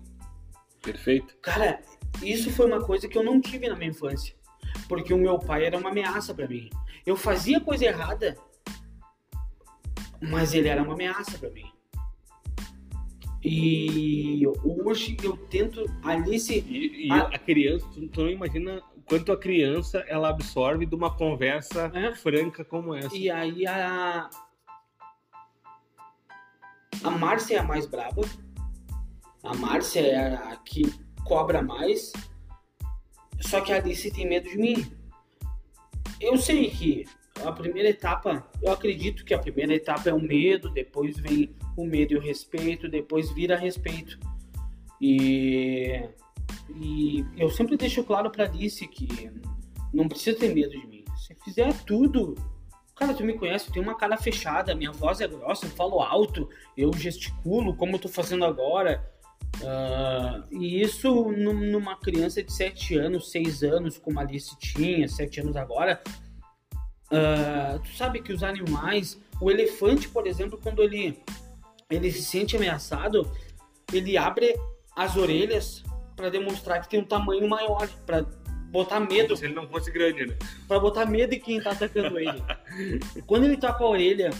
Perfeito. 0.83 1.37
Cara, 1.43 1.83
isso 2.23 2.51
foi 2.51 2.67
uma 2.67 2.81
coisa 2.85 3.09
que 3.09 3.17
eu 3.17 3.23
não 3.25 3.41
tive 3.41 3.69
na 3.69 3.77
minha 3.77 3.91
infância. 3.91 4.35
Porque 4.89 5.13
o 5.13 5.19
meu 5.19 5.39
pai 5.39 5.65
era 5.65 5.77
uma 5.79 5.91
ameaça 5.91 6.35
pra 6.35 6.47
mim. 6.49 6.69
Eu 7.05 7.17
fazia 7.17 7.61
coisa 7.61 7.85
errada, 7.87 8.37
mas 10.21 10.53
ele 10.55 10.69
era 10.69 10.83
uma 10.83 10.95
ameaça 10.95 11.39
pra 11.39 11.51
mim. 11.51 11.71
E 13.43 14.43
hoje 14.63 15.17
eu 15.23 15.37
tento, 15.37 15.85
Alice, 16.05 16.53
E, 16.69 17.07
e 17.07 17.11
Ah. 17.13 17.29
a 17.33 17.39
criança, 17.39 17.87
tu, 17.93 18.07
tu 18.09 18.21
não 18.23 18.31
imagina 18.31 18.83
quanto 19.07 19.33
a 19.33 19.37
criança 19.37 20.05
ela 20.07 20.29
absorve 20.29 20.85
de 20.85 20.95
uma 20.95 21.17
conversa 21.17 21.91
É. 21.95 22.15
franca 22.15 22.65
como 22.65 22.95
essa. 22.95 23.17
E 23.17 23.31
aí 23.31 23.67
a. 23.67 24.29
A 27.03 27.11
Márcia 27.11 27.57
é 27.57 27.59
a 27.61 27.63
mais 27.65 27.87
braba. 27.87 28.23
A 29.43 29.55
Márcia 29.55 30.01
é 30.01 30.35
a 30.35 30.57
que 30.57 30.83
cobra 31.25 31.63
mais. 31.63 32.13
Só 33.41 33.61
que 33.61 33.73
a 33.73 33.77
Alice 33.77 34.11
tem 34.11 34.29
medo 34.29 34.49
de 34.49 34.59
mim. 34.59 34.93
Eu 36.21 36.37
sei 36.37 36.71
que 36.71 37.05
a 37.45 37.53
primeira 37.53 37.89
etapa, 37.89 38.47
eu 38.63 38.73
acredito 38.73 39.25
que 39.25 39.33
a 39.33 39.39
primeira 39.39 39.75
etapa 39.75 40.11
é 40.11 40.15
o 40.15 40.21
medo, 40.21 40.71
depois 40.71 41.19
vem 41.19 41.55
o 41.77 41.85
medo 41.87 42.13
e 42.13 42.17
o 42.17 42.21
respeito, 42.21 42.89
depois 42.89 43.31
vira 43.31 43.57
respeito. 43.57 44.19
E, 45.01 46.09
e 46.77 47.25
eu 47.39 47.49
sempre 47.51 47.77
deixo 47.77 48.05
claro 48.05 48.31
pra 48.31 48.45
Alice 48.45 48.87
que 48.87 49.31
não 49.93 50.09
precisa 50.09 50.39
ter 50.39 50.55
medo 50.55 50.71
de 50.71 50.87
mim. 50.87 51.05
Se 51.17 51.35
fizer 51.45 51.73
tudo, 51.85 52.35
Cara, 53.01 53.15
tu 53.15 53.25
me 53.25 53.33
conhece, 53.33 53.67
eu 53.67 53.73
tenho 53.73 53.87
uma 53.87 53.97
cara 53.97 54.15
fechada, 54.19 54.75
minha 54.75 54.93
voz 54.93 55.23
é 55.23 55.27
grossa, 55.27 55.65
eu 55.65 55.71
falo 55.71 56.03
alto, 56.03 56.51
eu 56.77 56.93
gesticulo, 56.93 57.75
como 57.75 57.97
eu 57.97 57.99
tô 57.99 58.11
fazendo 58.11 58.45
agora. 58.45 59.11
Ah, 59.65 60.43
e 60.51 60.81
isso 60.81 61.31
num- 61.33 61.71
numa 61.71 61.97
criança 61.97 62.43
de 62.43 62.53
7 62.53 62.97
anos, 62.97 63.31
6 63.31 63.63
anos, 63.63 63.99
como 63.99 64.19
a 64.19 64.23
Alice 64.23 64.57
tinha, 64.59 65.07
7 65.09 65.41
anos 65.41 65.57
agora. 65.57 66.01
ah, 67.13 67.79
tu 67.83 67.91
sabe 67.97 68.23
que 68.23 68.33
os 68.33 68.43
animais, 68.43 69.21
o 69.41 69.51
elefante, 69.51 70.09
por 70.09 70.27
exemplo, 70.29 70.59
quando 70.63 70.81
ele, 70.83 71.19
ele 71.91 72.11
se 72.13 72.23
sente 72.23 72.57
ameaçado, 72.57 73.31
ele 73.93 74.17
abre 74.17 74.55
as 74.97 75.17
orelhas 75.17 75.83
para 76.15 76.31
demonstrar 76.31 76.81
que 76.81 76.89
tem 76.89 77.01
um 77.01 77.05
tamanho 77.05 77.49
maior, 77.49 77.89
para 78.07 78.23
botar 78.71 79.01
medo 79.01 79.37
Se 79.37 79.45
ele 79.47 79.55
não 79.55 79.67
fosse 79.67 79.91
grande, 79.91 80.25
né? 80.27 80.37
Pra 80.69 80.79
botar 80.79 81.05
medo 81.07 81.35
em 81.35 81.41
quem 81.41 81.61
tá 81.61 81.73
atacando 81.73 82.17
ele. 82.19 82.41
Quando 83.27 83.45
ele 83.45 83.57
tá 83.57 83.73
com 83.73 83.85
a 83.85 83.89
orelha 83.89 84.31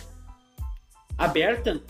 aberta, 1.19 1.83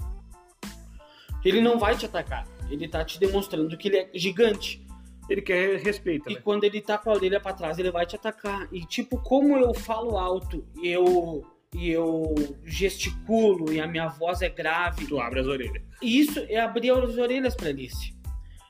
ele 1.45 1.61
não 1.61 1.79
vai 1.79 1.97
te 1.97 2.07
atacar. 2.07 2.47
Ele 2.71 2.89
tá 2.89 3.05
te 3.05 3.19
demonstrando 3.19 3.77
que 3.77 3.89
ele 3.89 3.97
é 3.99 4.11
gigante. 4.15 4.87
Ele 5.29 5.43
quer 5.43 5.79
respeito, 5.81 6.29
E 6.31 6.35
né? 6.35 6.41
quando 6.43 6.65
ele 6.65 6.81
tá 6.81 6.99
com 6.99 7.11
a 7.11 7.15
orelha 7.15 7.41
pra 7.41 7.53
trás, 7.53 7.79
ele 7.79 7.91
vai 7.91 8.05
te 8.07 8.17
atacar. 8.17 8.69
E 8.73 8.85
tipo, 8.85 9.17
como 9.23 9.57
eu 9.57 9.73
falo 9.75 10.17
alto 10.19 10.67
e 10.83 10.89
eu, 10.89 11.45
e 11.75 11.89
eu 11.91 12.35
gesticulo 12.65 13.73
e 13.73 13.81
a 13.81 13.87
minha 13.87 14.09
voz 14.09 14.43
é 14.43 14.49
grave, 14.49 15.07
Tu 15.07 15.21
abre 15.21 15.41
as 15.41 15.47
orelhas. 15.47 15.83
isso 16.03 16.41
é 16.49 16.59
abrir 16.59 16.91
as 16.91 17.17
orelhas 17.17 17.55
pra 17.55 17.69
Alice. 17.69 18.13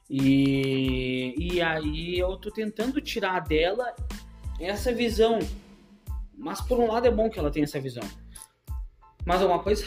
E, 0.08 1.34
e 1.38 1.62
aí 1.62 2.18
eu 2.18 2.36
tô 2.36 2.50
tentando 2.50 3.00
tirar 3.00 3.40
dela 3.40 3.94
essa 4.58 4.92
visão. 4.92 5.38
Mas 6.36 6.60
por 6.60 6.78
um 6.78 6.88
lado 6.90 7.06
é 7.06 7.10
bom 7.10 7.30
que 7.30 7.38
ela 7.38 7.50
tenha 7.50 7.64
essa 7.64 7.80
visão. 7.80 8.02
Mais 9.24 9.40
alguma 9.40 9.62
coisa? 9.62 9.86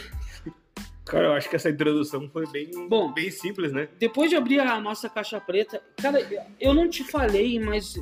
Cara, 1.04 1.26
eu 1.26 1.32
acho 1.34 1.50
que 1.50 1.56
essa 1.56 1.68
introdução 1.68 2.28
foi 2.30 2.46
bem, 2.50 2.70
Bom. 2.88 3.12
bem 3.12 3.30
simples, 3.30 3.72
né? 3.72 3.88
Depois 3.98 4.30
de 4.30 4.36
abrir 4.36 4.60
a 4.60 4.80
nossa 4.80 5.08
caixa 5.08 5.38
preta, 5.40 5.82
cara, 5.96 6.18
eu 6.58 6.72
não 6.72 6.88
te 6.88 7.04
falei, 7.04 7.60
mas 7.60 7.94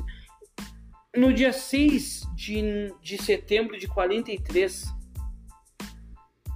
no 1.15 1.33
dia 1.33 1.51
6 1.51 2.23
de, 2.33 2.93
de 3.01 3.21
setembro 3.21 3.77
de 3.77 3.87
43, 3.87 4.85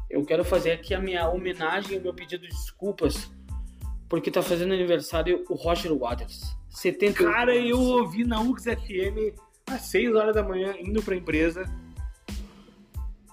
eu 0.09 0.23
quero 0.23 0.45
fazer 0.45 0.71
aqui 0.71 0.93
a 0.93 0.99
minha 0.99 1.29
homenagem 1.29 1.95
e 1.95 1.99
o 1.99 2.01
meu 2.01 2.13
pedido 2.13 2.43
de 2.43 2.49
desculpas, 2.49 3.29
porque 4.07 4.31
tá 4.31 4.41
fazendo 4.41 4.73
aniversário 4.73 5.43
o 5.49 5.53
Roger 5.53 5.93
Waters. 5.93 6.55
70 6.69 7.23
Cara, 7.23 7.55
eu 7.55 7.79
ouvi 7.79 8.23
na 8.23 8.39
UX 8.39 8.63
FM 8.63 9.35
às 9.69 9.81
6 9.81 10.15
horas 10.15 10.33
da 10.33 10.43
manhã, 10.43 10.75
indo 10.79 11.03
pra 11.03 11.15
empresa. 11.15 11.65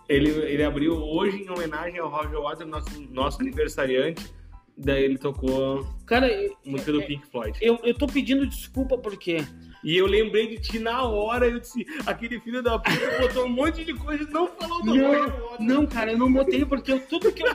Ele, 0.08 0.28
ele 0.30 0.62
abriu 0.62 0.94
hoje 0.96 1.42
em 1.42 1.50
homenagem 1.50 1.98
ao 1.98 2.08
Roger 2.08 2.40
Waters, 2.40 2.68
nosso, 2.68 3.02
nosso 3.10 3.40
aniversariante. 3.40 4.32
Daí 4.76 5.04
ele 5.04 5.16
tocou 5.18 5.86
Cara, 6.04 6.28
música 6.64 6.90
do 6.90 7.00
Pink 7.04 7.24
Floyd. 7.28 7.56
eu, 7.62 7.78
eu 7.84 7.94
tô 7.94 8.08
pedindo 8.08 8.44
desculpa 8.44 8.98
porque 8.98 9.36
E 9.84 9.96
eu 9.96 10.04
lembrei 10.04 10.48
de 10.48 10.60
ti 10.60 10.80
na 10.80 11.04
hora, 11.04 11.46
eu 11.46 11.60
disse, 11.60 11.86
aquele 12.04 12.40
filho 12.40 12.60
da 12.60 12.76
puta 12.76 13.18
botou 13.20 13.44
um 13.46 13.50
monte 13.50 13.84
de 13.84 13.94
coisa 13.94 14.24
e 14.24 14.32
não 14.32 14.48
falou 14.48 14.82
do 14.82 14.90
Roger 14.90 15.02
Não, 15.08 15.20
Waters. 15.50 15.60
não, 15.68 15.86
cara, 15.86 16.10
eu 16.12 16.18
não 16.18 16.32
botei 16.32 16.64
porque 16.64 16.90
eu, 16.90 16.98
tudo 17.06 17.30
que 17.30 17.44
eu. 17.44 17.54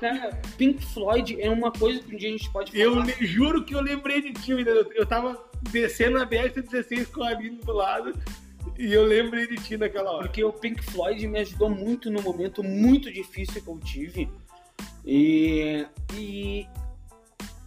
Cara, 0.00 0.40
Pink 0.58 0.84
Floyd 0.86 1.40
é 1.40 1.48
uma 1.48 1.70
coisa 1.70 2.00
que 2.02 2.12
um 2.12 2.18
dia 2.18 2.30
a 2.30 2.32
gente 2.32 2.50
pode 2.50 2.72
falar. 2.72 2.82
Eu 2.82 3.00
le- 3.00 3.14
juro 3.24 3.64
que 3.64 3.72
eu 3.72 3.80
lembrei 3.80 4.20
de 4.20 4.32
ti, 4.32 4.50
eu, 4.50 4.58
eu 4.92 5.06
tava 5.06 5.40
descendo 5.70 6.18
a 6.18 6.26
BR-116 6.26 7.12
com 7.12 7.22
a 7.22 7.28
Aline 7.28 7.58
do 7.58 7.72
lado 7.72 8.12
e 8.78 8.92
eu 8.92 9.04
lembrei 9.04 9.46
de 9.46 9.56
ti 9.56 9.76
naquela 9.76 10.10
hora. 10.12 10.26
Porque 10.26 10.42
o 10.42 10.52
Pink 10.52 10.82
Floyd 10.82 11.26
me 11.26 11.40
ajudou 11.40 11.68
muito 11.70 12.10
no 12.10 12.22
momento 12.22 12.62
muito 12.62 13.12
difícil 13.12 13.62
que 13.62 13.68
eu 13.68 13.78
tive. 13.78 14.28
E, 15.04 15.86
e 16.14 16.66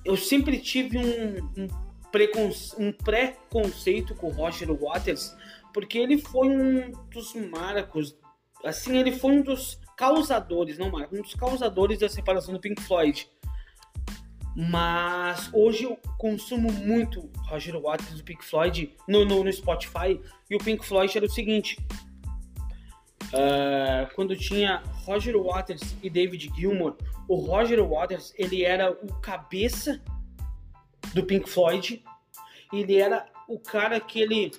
eu 0.03 0.17
sempre 0.17 0.59
tive 0.59 0.97
um, 0.97 1.37
um, 1.57 1.67
preconce- 2.11 2.75
um 2.77 2.91
preconceito 2.91 4.13
com 4.15 4.27
o 4.27 4.31
Roger 4.31 4.71
Waters, 4.73 5.35
porque 5.73 5.97
ele 5.97 6.17
foi 6.17 6.49
um 6.49 6.91
dos 7.09 7.33
marcos, 7.35 8.17
assim, 8.63 8.97
ele 8.97 9.11
foi 9.11 9.33
um 9.33 9.41
dos 9.41 9.79
causadores, 9.95 10.77
não 10.77 10.91
marcos, 10.91 11.17
um 11.19 11.21
dos 11.21 11.35
causadores 11.35 11.99
da 11.99 12.09
separação 12.09 12.53
do 12.53 12.59
Pink 12.59 12.81
Floyd. 12.81 13.29
Mas 14.61 15.49
hoje 15.53 15.85
eu 15.85 15.97
consumo 16.17 16.69
muito 16.69 17.29
Roger 17.47 17.79
Waters 17.79 18.15
do 18.15 18.23
Pink 18.25 18.43
Floyd 18.43 18.93
no, 19.07 19.23
no, 19.23 19.41
no 19.41 19.53
Spotify. 19.53 20.19
E 20.49 20.55
o 20.55 20.57
Pink 20.57 20.85
Floyd 20.85 21.15
era 21.15 21.25
o 21.25 21.29
seguinte: 21.29 21.77
ah, 23.33 24.09
quando 24.13 24.35
tinha 24.35 24.83
Roger 25.05 25.41
Waters 25.41 25.95
e 26.03 26.09
David 26.09 26.51
Gilmour, 26.53 26.97
o 27.25 27.35
Roger 27.35 27.81
Waters 27.81 28.33
ele 28.37 28.65
era 28.65 28.91
o 28.91 29.13
cabeça 29.21 30.01
do 31.13 31.23
Pink 31.23 31.49
Floyd. 31.49 32.03
Ele 32.73 32.97
era 32.97 33.27
o 33.47 33.57
cara 33.57 33.97
que 34.01 34.19
ele 34.19 34.51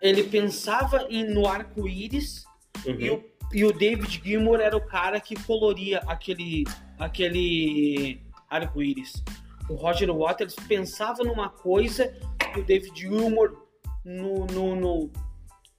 ele 0.00 0.24
pensava 0.24 1.06
em, 1.10 1.28
no 1.28 1.46
arco-íris 1.46 2.46
e, 2.86 3.10
o, 3.10 3.22
e 3.52 3.64
o 3.66 3.72
David 3.72 4.22
Gilmour 4.24 4.58
era 4.58 4.74
o 4.74 4.80
cara 4.80 5.20
que 5.20 5.34
coloria 5.42 5.98
aquele, 6.06 6.64
aquele 6.98 8.26
arco-íris. 8.48 9.22
O 9.68 9.74
Roger 9.74 10.12
Waters 10.14 10.54
pensava 10.66 11.22
numa 11.22 11.48
coisa 11.48 12.12
e 12.56 12.60
o 12.60 12.64
David 12.64 12.98
Gilmour 12.98 13.66
no, 14.04 14.46
no, 14.46 14.76
no 14.76 15.10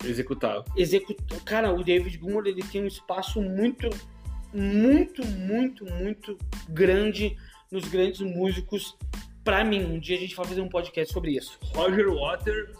Executava. 0.06 0.64
executou. 0.78 1.40
Cara, 1.42 1.74
o 1.74 1.84
David 1.84 2.18
Gilmour 2.18 2.46
ele 2.46 2.64
tem 2.64 2.84
um 2.84 2.88
espaço 2.88 3.42
muito, 3.42 3.90
muito, 4.54 5.26
muito, 5.26 5.86
muito 5.86 6.38
grande 6.70 7.36
nos 7.72 7.88
grandes 7.88 8.22
músicos. 8.22 8.98
Pra 9.44 9.64
mim, 9.64 9.84
um 9.84 10.00
dia 10.00 10.18
a 10.18 10.20
gente 10.20 10.36
vai 10.36 10.46
fazer 10.46 10.62
um 10.62 10.70
podcast 10.70 11.14
sobre 11.14 11.32
isso. 11.32 11.58
Roger 11.74 12.14
Waters, 12.14 12.78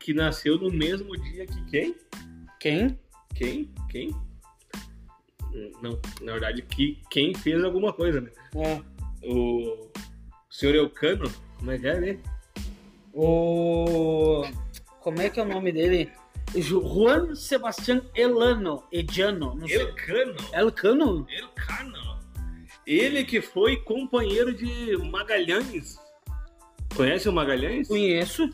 que 0.00 0.12
nasceu 0.12 0.58
no 0.58 0.70
mesmo 0.70 1.16
dia 1.16 1.46
que 1.46 1.64
quem? 1.66 1.96
Quem? 2.60 2.98
Quem? 3.34 3.70
Quem? 3.88 4.10
Não, 5.82 5.98
na 6.20 6.32
verdade, 6.32 6.62
que 6.62 7.00
quem 7.10 7.34
fez 7.34 7.64
alguma 7.64 7.92
coisa, 7.92 8.20
né? 8.20 8.30
É. 8.56 8.95
O 9.26 9.90
senhor 10.50 10.74
Elcano, 10.74 11.30
como 11.58 11.70
é 11.72 11.78
que 11.78 11.86
é, 11.86 12.00
né? 12.00 12.18
O. 13.12 14.44
Como 15.00 15.20
é 15.20 15.30
que 15.30 15.40
é 15.40 15.42
o 15.42 15.48
nome 15.48 15.72
dele? 15.72 16.10
Ju- 16.54 16.82
Juan 16.82 17.34
Sebastián 17.34 18.02
Elano. 18.14 18.84
Ediano. 18.92 19.54
Não 19.54 19.66
sei. 19.66 19.80
Elcano. 19.80 20.36
Elcano? 20.52 21.26
Elcano. 21.30 22.16
Ele 22.86 23.24
que 23.24 23.40
foi 23.40 23.76
companheiro 23.78 24.54
de 24.54 24.96
Magalhães. 25.10 25.98
Conhece 26.94 27.28
o 27.28 27.32
Magalhães? 27.32 27.88
Conheço. 27.88 28.48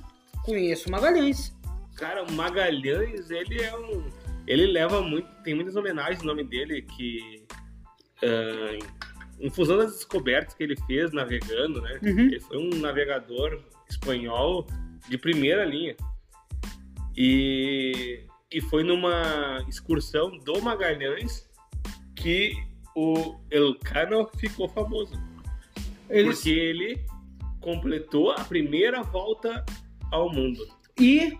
Conheço 0.44 0.90
Magalhães. 0.90 1.54
Cara, 1.96 2.24
o 2.24 2.32
Magalhães, 2.32 3.30
ele 3.30 3.60
é 3.62 3.76
um. 3.76 4.10
Ele 4.46 4.66
leva 4.66 5.00
muito. 5.02 5.28
Tem 5.42 5.54
muitas 5.54 5.76
homenagens 5.76 6.20
no 6.22 6.28
nome 6.28 6.44
dele 6.44 6.82
que. 6.82 7.44
ah, 8.22 8.78
em 9.42 9.50
função 9.50 9.76
das 9.76 9.92
descobertas 9.92 10.54
que 10.54 10.62
ele 10.62 10.76
fez 10.86 11.12
navegando, 11.12 11.82
né? 11.82 11.98
Uhum. 12.00 12.20
Ele 12.20 12.40
foi 12.40 12.58
um 12.58 12.70
navegador 12.78 13.60
espanhol 13.90 14.66
de 15.08 15.18
primeira 15.18 15.64
linha. 15.64 15.96
E, 17.16 18.24
e 18.50 18.60
foi 18.60 18.84
numa 18.84 19.64
excursão 19.68 20.38
do 20.38 20.62
Magalhães 20.62 21.50
que 22.14 22.54
o 22.94 23.36
Elcano 23.50 24.30
ficou 24.38 24.68
famoso. 24.68 25.14
Eles... 26.08 26.36
Porque 26.36 26.50
ele 26.50 27.04
completou 27.60 28.30
a 28.30 28.44
primeira 28.44 29.02
volta 29.02 29.64
ao 30.10 30.32
mundo. 30.32 30.64
E 30.98 31.36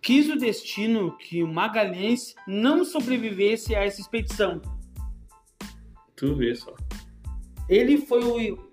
quis 0.00 0.28
o 0.28 0.36
destino 0.36 1.16
que 1.16 1.42
o 1.42 1.48
Magalhães 1.48 2.34
não 2.46 2.84
sobrevivesse 2.84 3.74
a 3.74 3.84
essa 3.84 4.00
expedição. 4.00 4.60
Tu 6.22 6.36
vê 6.36 6.54
só, 6.54 6.72
Ele 7.68 7.96
foi 7.98 8.22
o 8.22 8.70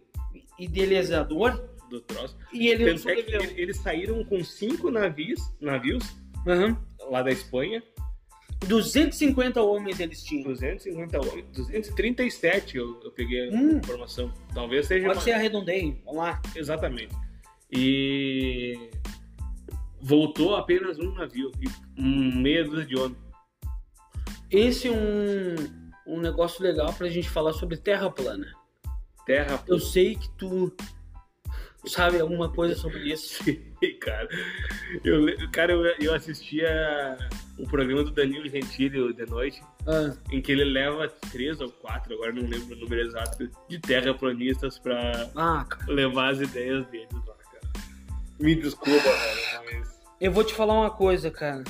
idealizador 0.59 1.59
do 1.89 1.99
troço. 2.01 2.37
e 2.53 2.67
ele 2.67 2.87
é 2.87 2.93
que 2.93 2.99
sobreviveu. 2.99 3.41
ele- 3.41 3.59
eles 3.61 3.77
saíram 3.77 4.23
com 4.23 4.43
cinco 4.43 4.91
navios, 4.91 5.41
navios 5.59 6.03
Aham. 6.47 6.77
lá 7.09 7.23
da 7.23 7.31
Espanha, 7.31 7.81
250 8.67 9.63
homens 9.63 9.99
eles 9.99 10.23
tinham. 10.23 10.43
250 10.43 11.17
homens, 11.19 11.45
237 11.55 12.77
eu, 12.77 12.99
eu 13.03 13.11
peguei 13.11 13.49
a 13.49 13.51
Hum. 13.51 13.77
informação. 13.79 14.31
Talvez 14.53 14.85
seja 14.85 15.05
Pode 15.07 15.15
mais. 15.15 15.23
ser 15.23 15.31
arredondei. 15.31 15.99
Vamos 16.05 16.19
lá. 16.19 16.39
Exatamente. 16.55 17.15
E 17.71 18.91
voltou 20.01 20.55
apenas 20.55 20.99
um 20.99 21.13
navio 21.15 21.51
e 21.59 21.67
um 21.99 22.35
meia 22.41 22.63
dúzia 22.63 22.85
de 22.85 22.95
homens. 22.95 23.17
Esse 24.51 24.87
é 24.87 24.91
um, 24.91 25.55
um 26.09 26.19
negócio 26.19 26.63
legal 26.63 26.93
pra 26.93 27.07
gente 27.07 27.29
falar 27.29 27.53
sobre 27.53 27.77
terra 27.77 28.09
plana. 28.09 28.47
Terra 29.25 29.63
Eu 29.67 29.79
sei 29.79 30.15
que 30.15 30.29
tu 30.31 30.75
sabe 31.85 32.19
alguma 32.19 32.51
coisa 32.51 32.75
sobre 32.75 33.11
isso. 33.11 33.43
cara. 34.01 34.27
Eu, 35.03 35.49
cara, 35.51 35.71
eu, 35.71 35.85
eu 35.99 36.13
assistia 36.13 37.17
o 37.57 37.67
programa 37.67 38.03
do 38.03 38.11
Danilo 38.11 38.49
Gentili 38.49 39.13
de 39.13 39.25
noite, 39.25 39.61
Ah, 39.87 40.15
em 40.31 40.41
que 40.41 40.51
ele 40.51 40.63
leva 40.63 41.07
três 41.31 41.61
ou 41.61 41.69
quatro, 41.69 42.13
agora 42.13 42.33
não 42.33 42.43
lembro 42.43 42.75
o 42.75 42.79
número 42.79 43.07
exato, 43.07 43.49
de 43.67 43.79
terraplanistas 43.79 44.79
pra 44.79 45.29
ah, 45.35 45.65
levar 45.87 46.33
as 46.33 46.41
ideias 46.41 46.85
deles 46.87 47.13
lá, 47.13 47.35
cara. 47.35 47.85
Me 48.39 48.55
desculpa, 48.55 49.03
cara, 49.03 49.63
mas. 49.71 49.99
Eu 50.19 50.31
vou 50.31 50.43
te 50.43 50.53
falar 50.53 50.73
uma 50.73 50.89
coisa, 50.89 51.29
cara. 51.29 51.63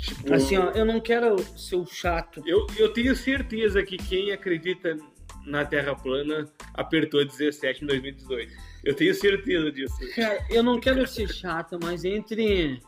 Tipo, 0.00 0.32
Assim, 0.32 0.56
ó, 0.56 0.70
eu 0.70 0.84
não 0.84 1.00
quero 1.00 1.38
ser 1.58 1.76
o 1.76 1.86
chato. 1.86 2.42
eu, 2.46 2.66
eu 2.76 2.92
tenho 2.92 3.14
certeza 3.14 3.82
que 3.82 3.96
quem 3.96 4.32
acredita 4.32 4.96
na 5.44 5.64
Terra 5.64 5.94
plana 5.94 6.50
apertou 6.74 7.24
17 7.24 7.84
em 7.84 7.86
2018. 7.86 8.52
Eu 8.84 8.94
tenho 8.94 9.14
certeza 9.14 9.70
disso. 9.70 9.94
Cara, 10.14 10.46
eu 10.48 10.62
não 10.62 10.80
quero 10.80 11.06
ser 11.06 11.28
chato, 11.28 11.78
mas 11.82 12.04
entre. 12.04 12.80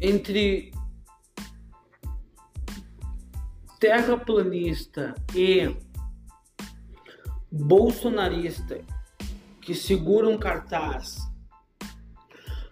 Entre. 0.00 0.72
Terraplanista 3.78 5.14
e 5.34 5.76
bolsonarista 7.52 8.80
que 9.60 9.74
segura 9.74 10.28
um 10.28 10.38
cartaz 10.38 11.18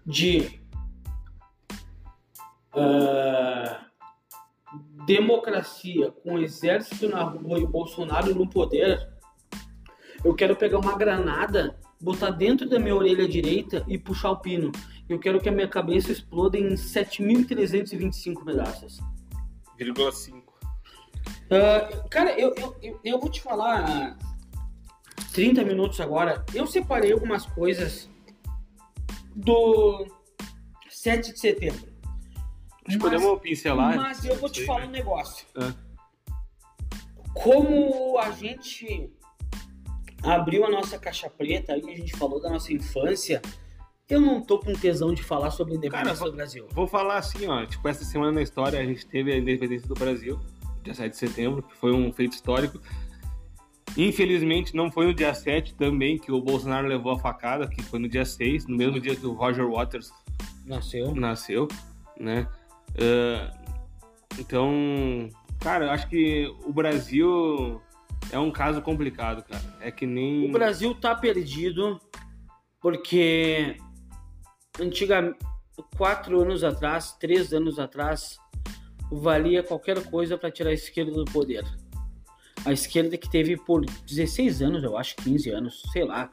de 0.07 0.62
ah, 2.75 3.87
democracia 5.07 6.11
com 6.11 6.39
exército 6.39 7.09
na 7.09 7.23
rua 7.23 7.59
e 7.59 7.65
o 7.65 7.69
Bolsonaro 7.69 8.35
no 8.35 8.49
poder, 8.49 9.09
eu 10.25 10.35
quero 10.35 10.57
pegar 10.57 10.79
uma 10.79 10.97
granada 10.97 11.79
botar 12.01 12.31
dentro 12.31 12.69
da 12.69 12.79
minha 12.79 12.97
orelha 12.97 13.29
direita 13.29 13.85
e 13.87 13.97
puxar 13.97 14.31
o 14.33 14.37
pino. 14.37 14.73
Eu 15.09 15.19
quero 15.19 15.41
que 15.41 15.49
a 15.49 15.53
minha 15.53 15.69
cabeça 15.69 16.11
exploda 16.11 16.59
em 16.59 16.75
7.325 16.75 18.45
pedaços. 18.45 18.99
0,5. 19.79 20.43
Ah, 21.51 22.09
cara, 22.09 22.39
eu, 22.39 22.53
eu, 22.57 22.77
eu, 22.83 23.01
eu 23.05 23.21
vou 23.21 23.31
te 23.31 23.41
falar 23.41 23.85
ah, 23.89 24.17
30 25.33 25.65
minutos 25.65 26.01
agora. 26.01 26.45
Eu 26.53 26.67
separei 26.67 27.13
algumas 27.13 27.47
coisas 27.47 28.11
do 29.35 30.07
7 30.89 31.33
de 31.33 31.39
setembro. 31.39 31.92
Mas- 32.87 32.97
podemos 32.97 33.41
pincelar. 33.41 33.97
Mas 33.97 34.25
eu 34.25 34.37
vou 34.37 34.51
te 34.51 34.65
falar 34.65 34.81
né? 34.81 34.87
um 34.87 34.91
negócio. 34.91 35.47
Ah. 35.57 35.73
Como 37.35 38.19
a 38.19 38.31
gente 38.33 39.11
abriu 40.23 40.65
a 40.65 40.71
nossa 40.71 40.99
caixa 40.99 41.29
preta 41.31 41.77
e 41.77 41.91
a 41.91 41.97
gente 41.97 42.17
falou 42.17 42.41
da 42.41 42.51
nossa 42.51 42.73
infância, 42.73 43.41
eu 44.09 44.21
não 44.21 44.41
tô 44.41 44.59
com 44.59 44.73
tesão 44.75 45.15
de 45.15 45.23
falar 45.23 45.51
sobre 45.51 45.75
a 45.75 45.77
independência 45.77 46.17
Cara, 46.19 46.31
do 46.31 46.37
Brasil. 46.37 46.69
Vou 46.73 46.87
falar 46.87 47.17
assim, 47.17 47.47
ó. 47.47 47.65
Tipo, 47.65 47.89
essa 47.89 48.05
semana 48.05 48.33
na 48.33 48.43
história 48.43 48.79
a 48.79 48.85
gente 48.85 49.07
teve 49.07 49.33
a 49.33 49.39
independência 49.39 49.89
do 49.89 49.95
Brasil, 49.95 50.39
dia 50.83 50.95
7 50.95 51.13
de 51.13 51.17
setembro, 51.17 51.63
que 51.63 51.75
foi 51.77 51.93
um 51.93 52.13
feito 52.13 52.35
histórico. 52.35 52.81
Infelizmente, 53.97 54.75
não 54.75 54.91
foi 54.91 55.07
no 55.07 55.15
dia 55.15 55.35
7 55.35 55.75
também 55.75 56.19
que 56.19 56.33
o 56.33 56.41
Bolsonaro 56.41 56.87
levou 56.87 57.13
a 57.13 57.19
facada, 57.19 57.69
que 57.69 57.83
foi 57.83 57.99
no 57.99 58.09
dia 58.09 58.25
6, 58.25 58.67
no 58.67 58.77
mesmo 58.77 59.01
dia 59.01 59.15
que 59.15 59.27
o 59.27 59.33
Roger 59.33 59.69
Waters 59.69 60.11
Nasceu. 60.65 61.15
nasceu, 61.15 61.69
né? 62.19 62.47
Ah, 62.99 63.53
então, 64.39 65.29
cara, 65.61 65.87
eu 65.87 65.91
acho 65.91 66.09
que 66.09 66.47
o 66.65 66.73
Brasil 66.73 67.81
é 68.31 68.39
um 68.39 68.51
caso 68.51 68.81
complicado, 68.83 69.43
cara. 69.45 69.63
É 69.81 69.91
que 69.91 70.07
nem. 70.07 70.49
O 70.49 70.53
Brasil 70.53 70.95
tá 70.95 71.15
perdido 71.15 72.01
porque 72.81 73.77
antigamente, 74.81 75.39
quatro 75.97 76.41
anos 76.41 76.65
atrás, 76.65 77.13
três 77.19 77.53
anos 77.53 77.79
atrás, 77.79 78.39
valia 79.11 79.63
qualquer 79.63 80.03
coisa 80.05 80.37
para 80.39 80.51
tirar 80.51 80.71
a 80.71 80.75
esquerda 80.75 81.13
do 81.13 81.25
poder. 81.27 81.65
A 82.65 82.73
esquerda 82.73 83.17
que 83.17 83.29
teve 83.29 83.57
por 83.57 83.85
16 83.85 84.63
anos, 84.63 84.85
eu 84.85 84.97
acho, 84.97 85.17
15 85.17 85.51
anos, 85.51 85.83
sei 85.93 86.05
lá. 86.05 86.33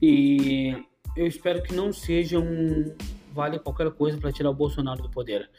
E 0.00 0.76
eu 1.16 1.26
espero 1.26 1.62
que 1.62 1.74
não 1.74 1.92
seja 1.92 2.38
um 2.38 2.94
vale 3.32 3.58
qualquer 3.58 3.90
coisa 3.92 4.18
para 4.18 4.32
tirar 4.32 4.50
o 4.50 4.54
Bolsonaro 4.54 5.02
do 5.02 5.10
poder. 5.10 5.50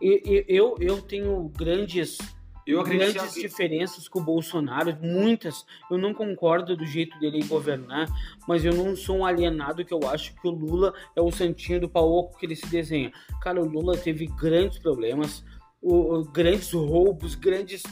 E, 0.00 0.22
e- 0.24 0.44
eu, 0.48 0.76
eu 0.80 1.00
tenho 1.00 1.48
grandes 1.56 2.18
eu 2.66 2.82
grandes 2.84 3.34
que 3.34 3.40
diferenças 3.40 4.06
com 4.06 4.20
o 4.20 4.22
Bolsonaro, 4.24 4.96
muitas. 5.02 5.64
Eu 5.90 5.98
não 5.98 6.12
concordo 6.14 6.76
do 6.76 6.84
jeito 6.86 7.18
dele 7.18 7.42
governar, 7.44 8.06
mas 8.46 8.64
eu 8.64 8.72
não 8.74 8.94
sou 8.94 9.18
um 9.18 9.26
alienado 9.26 9.84
que 9.84 9.92
eu 9.94 10.00
acho 10.08 10.34
que 10.34 10.46
o 10.46 10.50
Lula 10.52 10.94
é 11.16 11.20
o 11.20 11.32
santinho 11.32 11.80
do 11.80 11.88
pau 11.88 12.08
oco 12.12 12.38
que 12.38 12.46
ele 12.46 12.54
se 12.54 12.66
desenha. 12.68 13.10
Cara, 13.42 13.60
o 13.60 13.64
Lula 13.68 13.96
teve 13.96 14.26
grandes 14.26 14.78
problemas, 14.78 15.44
o, 15.82 16.18
o- 16.18 16.24
grandes 16.24 16.70
roubos, 16.72 17.34
grandes. 17.34 17.82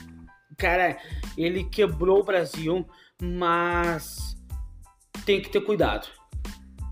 Cara, 0.57 0.99
ele 1.37 1.65
quebrou 1.65 2.21
o 2.21 2.25
Brasil, 2.25 2.87
mas 3.21 4.37
tem 5.25 5.41
que 5.41 5.49
ter 5.51 5.61
cuidado. 5.63 6.09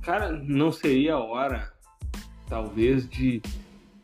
Cara, 0.02 0.30
não 0.32 0.70
seria 0.72 1.14
a 1.14 1.24
hora, 1.24 1.72
talvez, 2.48 3.09
de 3.09 3.40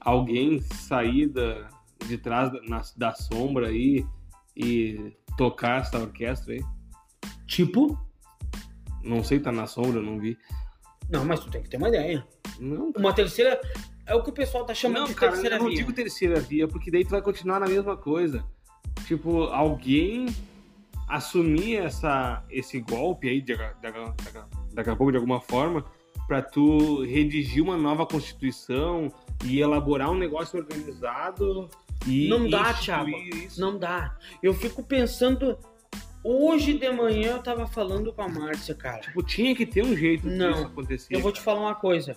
alguém 0.01 0.61
sair 0.61 1.29
da, 1.29 1.69
de 2.07 2.19
trás 2.19 2.53
da, 2.53 2.61
na- 2.63 2.83
da 2.97 3.13
sombra 3.13 3.69
aí 3.69 4.05
e 4.57 5.13
tocar 5.37 5.81
essa 5.81 5.99
orquestra 5.99 6.55
aí? 6.55 6.63
Tipo, 7.47 7.99
Não 9.03 9.23
sei, 9.25 9.41
tá 9.41 9.51
na 9.51 9.67
sombra, 9.67 9.99
eu 9.99 10.03
não 10.03 10.19
vi. 10.19 10.39
não, 11.11 11.25
mas 11.25 11.41
tu 11.41 11.51
tem 11.51 11.63
que 11.63 11.69
ter 11.69 11.77
uma 11.77 11.89
ideia. 11.89 12.27
Não, 12.61 12.93
Uma 12.97 13.13
terceira. 13.13 13.61
É 14.07 14.15
o 14.15 14.23
que 14.23 14.31
o 14.31 14.33
pessoal 14.33 14.65
tá 14.65 14.75
chamando 14.75 15.01
não 15.03 15.07
de 15.09 15.15
cara, 15.15 15.33
terceira 15.33 15.57
eu 15.57 15.61
não 15.63 15.69
via. 15.69 15.77
digo 15.79 15.93
terceira 15.93 16.41
via, 16.41 16.67
porque 16.69 16.91
daí 16.91 17.05
tu 17.05 17.11
vai 17.11 17.23
continuar 17.23 17.61
na 17.61 17.67
mesma 17.67 17.97
coisa. 17.97 18.45
Tipo, 19.07 19.45
alguém 19.45 20.27
assumir 21.09 21.77
essa, 21.77 22.45
esse 22.51 22.81
golpe 22.81 23.29
aí, 23.29 23.41
de, 23.41 23.55
de- 23.57 23.63
de- 23.93 24.75
daqui 24.75 24.91
a 24.91 24.97
pouco, 24.97 25.11
de 25.13 25.19
alguma 25.19 25.41
forma, 25.41 25.85
pra 26.33 26.41
tu 26.41 27.03
redigir 27.03 27.63
uma 27.63 27.77
nova 27.77 28.07
constituição 28.07 29.13
e 29.45 29.61
elaborar 29.61 30.11
um 30.11 30.17
negócio 30.17 30.59
organizado 30.59 31.69
e 32.07 32.27
Não 32.27 32.49
dá, 32.49 32.73
Thiago. 32.73 33.11
Isso. 33.11 33.61
Não 33.61 33.79
dá. 33.79 34.17
Eu 34.43 34.55
fico 34.55 34.83
pensando. 34.83 35.59
Hoje 36.25 36.73
de 36.73 36.91
manhã 36.91 37.33
eu 37.33 37.43
tava 37.43 37.67
falando 37.67 38.15
com 38.15 38.23
a 38.23 38.29
Márcia, 38.29 38.75
cara. 38.75 39.01
Tipo, 39.01 39.23
tinha 39.23 39.55
que 39.55 39.67
ter 39.67 39.85
um 39.85 39.95
jeito 39.95 40.27
Não. 40.27 40.53
disso 40.53 40.65
acontecer. 40.65 41.15
Eu 41.15 41.21
vou 41.21 41.33
te 41.33 41.41
falar 41.43 41.61
uma 41.61 41.75
coisa. 41.75 42.17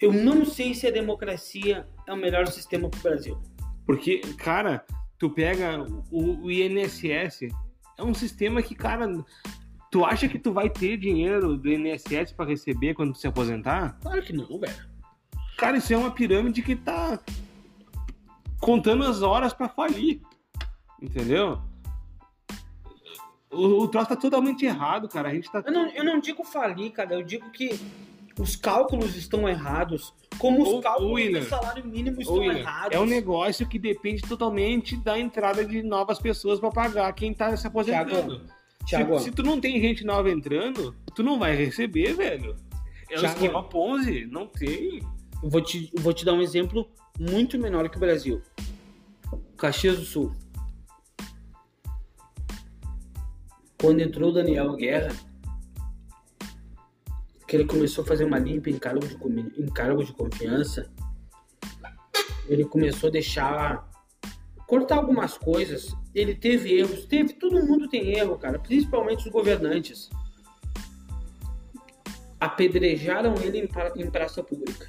Eu 0.00 0.12
não 0.12 0.44
sei 0.44 0.74
se 0.74 0.86
a 0.86 0.92
democracia 0.92 1.88
é 2.06 2.12
o 2.12 2.16
melhor 2.16 2.46
sistema 2.46 2.88
pro 2.88 3.00
Brasil. 3.00 3.36
Porque, 3.84 4.20
cara, 4.36 4.86
tu 5.18 5.28
pega 5.28 5.84
o, 6.08 6.44
o 6.44 6.50
INSS, 6.52 7.48
é 7.98 8.04
um 8.04 8.14
sistema 8.14 8.62
que, 8.62 8.76
cara, 8.76 9.08
tu 9.90 10.04
acha 10.04 10.28
que 10.28 10.38
tu 10.38 10.52
vai 10.52 10.68
ter 10.68 10.96
dinheiro 10.96 11.56
do 11.56 11.68
INSS 11.70 12.32
pra 12.32 12.44
receber 12.46 12.94
quando 12.94 13.12
tu 13.12 13.18
se 13.18 13.26
aposentar? 13.26 13.98
Claro 14.00 14.22
que 14.22 14.32
não, 14.32 14.58
velho. 14.58 14.88
Cara, 15.56 15.76
isso 15.76 15.92
é 15.92 15.96
uma 15.96 16.10
pirâmide 16.10 16.62
que 16.62 16.76
tá 16.76 17.18
contando 18.60 19.04
as 19.04 19.22
horas 19.22 19.52
pra 19.52 19.68
falir. 19.68 20.20
Entendeu? 21.00 21.60
O, 23.50 23.82
o 23.82 23.88
troço 23.88 24.10
tá 24.10 24.16
totalmente 24.16 24.64
errado, 24.66 25.08
cara. 25.08 25.28
A 25.30 25.34
gente 25.34 25.50
tá. 25.50 25.62
Eu 25.64 25.72
não, 25.72 25.88
eu 25.88 26.04
não 26.04 26.20
digo 26.20 26.44
falir, 26.44 26.90
cara. 26.92 27.14
Eu 27.14 27.22
digo 27.22 27.50
que 27.50 27.80
os 28.38 28.54
cálculos 28.56 29.16
estão 29.16 29.48
errados. 29.48 30.12
Como 30.38 30.62
os 30.62 30.68
Ô, 30.68 30.80
cálculos 30.80 31.12
William, 31.12 31.40
do 31.40 31.46
salário 31.46 31.84
mínimo 31.84 32.20
estão 32.20 32.36
William, 32.36 32.58
errados. 32.58 32.94
é 32.94 33.00
um 33.00 33.06
negócio 33.06 33.66
que 33.66 33.78
depende 33.78 34.22
totalmente 34.22 34.96
da 34.96 35.18
entrada 35.18 35.64
de 35.64 35.82
novas 35.82 36.18
pessoas 36.20 36.60
pra 36.60 36.70
pagar 36.70 37.12
quem 37.14 37.32
tá 37.34 37.56
se 37.56 37.66
aposentando. 37.66 38.36
Thiago, 38.38 38.57
Se, 38.88 39.24
se 39.24 39.30
tu 39.30 39.42
não 39.42 39.60
tem 39.60 39.78
gente 39.80 40.02
nova 40.02 40.30
entrando, 40.30 40.96
tu 41.14 41.22
não 41.22 41.38
vai 41.38 41.54
receber, 41.54 42.14
velho. 42.14 42.56
É 43.10 43.16
o 43.16 43.20
Thiago. 43.20 43.26
esquema 43.26 43.62
Ponzi, 43.62 44.26
não 44.26 44.46
tem. 44.46 45.02
eu 45.42 45.50
vou 45.50 45.60
te, 45.60 45.92
vou 45.98 46.14
te 46.14 46.24
dar 46.24 46.32
um 46.32 46.40
exemplo 46.40 46.90
muito 47.18 47.58
menor 47.58 47.88
que 47.90 47.98
o 47.98 48.00
Brasil. 48.00 48.40
Caxias 49.58 49.98
do 49.98 50.04
Sul. 50.04 50.32
Quando 53.78 54.00
entrou 54.00 54.30
o 54.30 54.32
Daniel 54.32 54.74
Guerra, 54.74 55.14
que 57.46 57.56
ele 57.56 57.64
começou 57.64 58.04
a 58.04 58.06
fazer 58.06 58.24
uma 58.24 58.38
limpa 58.38 58.70
em 58.70 58.78
cargo 58.78 59.06
de, 59.06 59.16
em 59.62 59.66
cargo 59.66 60.02
de 60.02 60.12
confiança, 60.12 60.90
ele 62.46 62.64
começou 62.64 63.08
a 63.08 63.12
deixar 63.12 63.87
cortar 64.68 64.96
algumas 64.98 65.36
coisas. 65.36 65.96
Ele 66.14 66.34
teve 66.34 66.78
erros, 66.78 67.06
teve, 67.06 67.32
todo 67.32 67.66
mundo 67.66 67.88
tem 67.88 68.16
erro, 68.16 68.38
cara, 68.38 68.58
principalmente 68.58 69.26
os 69.26 69.32
governantes. 69.32 70.08
Apedrejaram 72.38 73.34
ele 73.42 73.58
em, 73.60 73.66
pra- 73.66 73.92
em 73.96 74.08
praça 74.08 74.44
pública. 74.44 74.86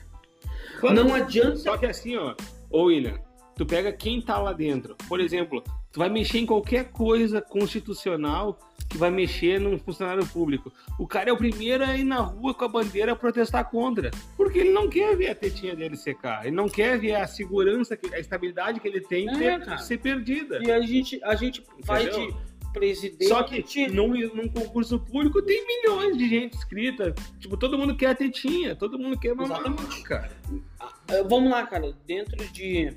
Não 0.93 1.13
adianta 1.15 1.57
Só 1.57 1.77
que 1.77 1.85
assim, 1.85 2.15
ó, 2.15 2.35
ô 2.69 2.83
William, 2.83 3.19
tu 3.55 3.65
pega 3.65 3.91
quem 3.91 4.21
tá 4.21 4.37
lá 4.37 4.53
dentro. 4.53 4.95
Por 5.07 5.19
exemplo, 5.19 5.63
tu 5.91 5.99
vai 5.99 6.09
mexer 6.09 6.39
em 6.39 6.45
qualquer 6.45 6.91
coisa 6.91 7.41
constitucional 7.41 8.59
que 8.89 8.97
vai 8.97 9.11
mexer 9.11 9.59
num 9.59 9.77
funcionário 9.77 10.25
público. 10.25 10.71
O 10.97 11.05
cara 11.07 11.29
é 11.29 11.33
o 11.33 11.37
primeiro 11.37 11.83
a 11.83 11.95
ir 11.95 12.03
na 12.03 12.17
rua 12.17 12.53
com 12.55 12.65
a 12.65 12.67
bandeira 12.67 13.15
protestar 13.15 13.69
contra. 13.69 14.09
Porque 14.35 14.59
ele 14.59 14.71
não 14.71 14.89
quer 14.89 15.15
ver 15.15 15.29
a 15.29 15.35
tetinha 15.35 15.75
dele 15.75 15.95
secar. 15.95 16.45
Ele 16.45 16.55
não 16.55 16.67
quer 16.67 16.97
ver 16.99 17.13
a 17.15 17.27
segurança, 17.27 17.97
a 18.13 18.19
estabilidade 18.19 18.79
que 18.79 18.87
ele 18.87 19.01
tem 19.01 19.29
É, 19.29 19.59
ter- 19.59 19.79
ser 19.79 19.99
perdida. 19.99 20.59
E 20.63 20.71
a 20.71 20.81
gente, 20.81 21.23
a 21.23 21.35
gente 21.35 21.63
vai 21.85 22.09
de 22.09 22.33
presidente. 22.73 23.27
Só 23.27 23.43
que 23.43 23.87
num, 23.87 24.07
num 24.33 24.47
concurso 24.47 24.99
público 24.99 25.41
tem 25.43 25.63
milhões 25.67 26.17
de 26.17 26.27
gente 26.27 26.55
inscrita. 26.57 27.13
Tipo, 27.39 27.57
todo 27.57 27.77
mundo 27.77 27.95
quer 27.95 28.07
a 28.07 28.15
tetinha, 28.15 28.75
todo 28.75 28.97
mundo 28.97 29.19
quer 29.19 29.35
mamar, 29.35 29.59
Exatamente. 29.61 30.03
cara. 30.03 30.31
Ah, 30.79 30.93
Vamos 31.27 31.51
lá, 31.51 31.65
cara. 31.67 31.95
Dentro 32.07 32.37
de. 32.51 32.91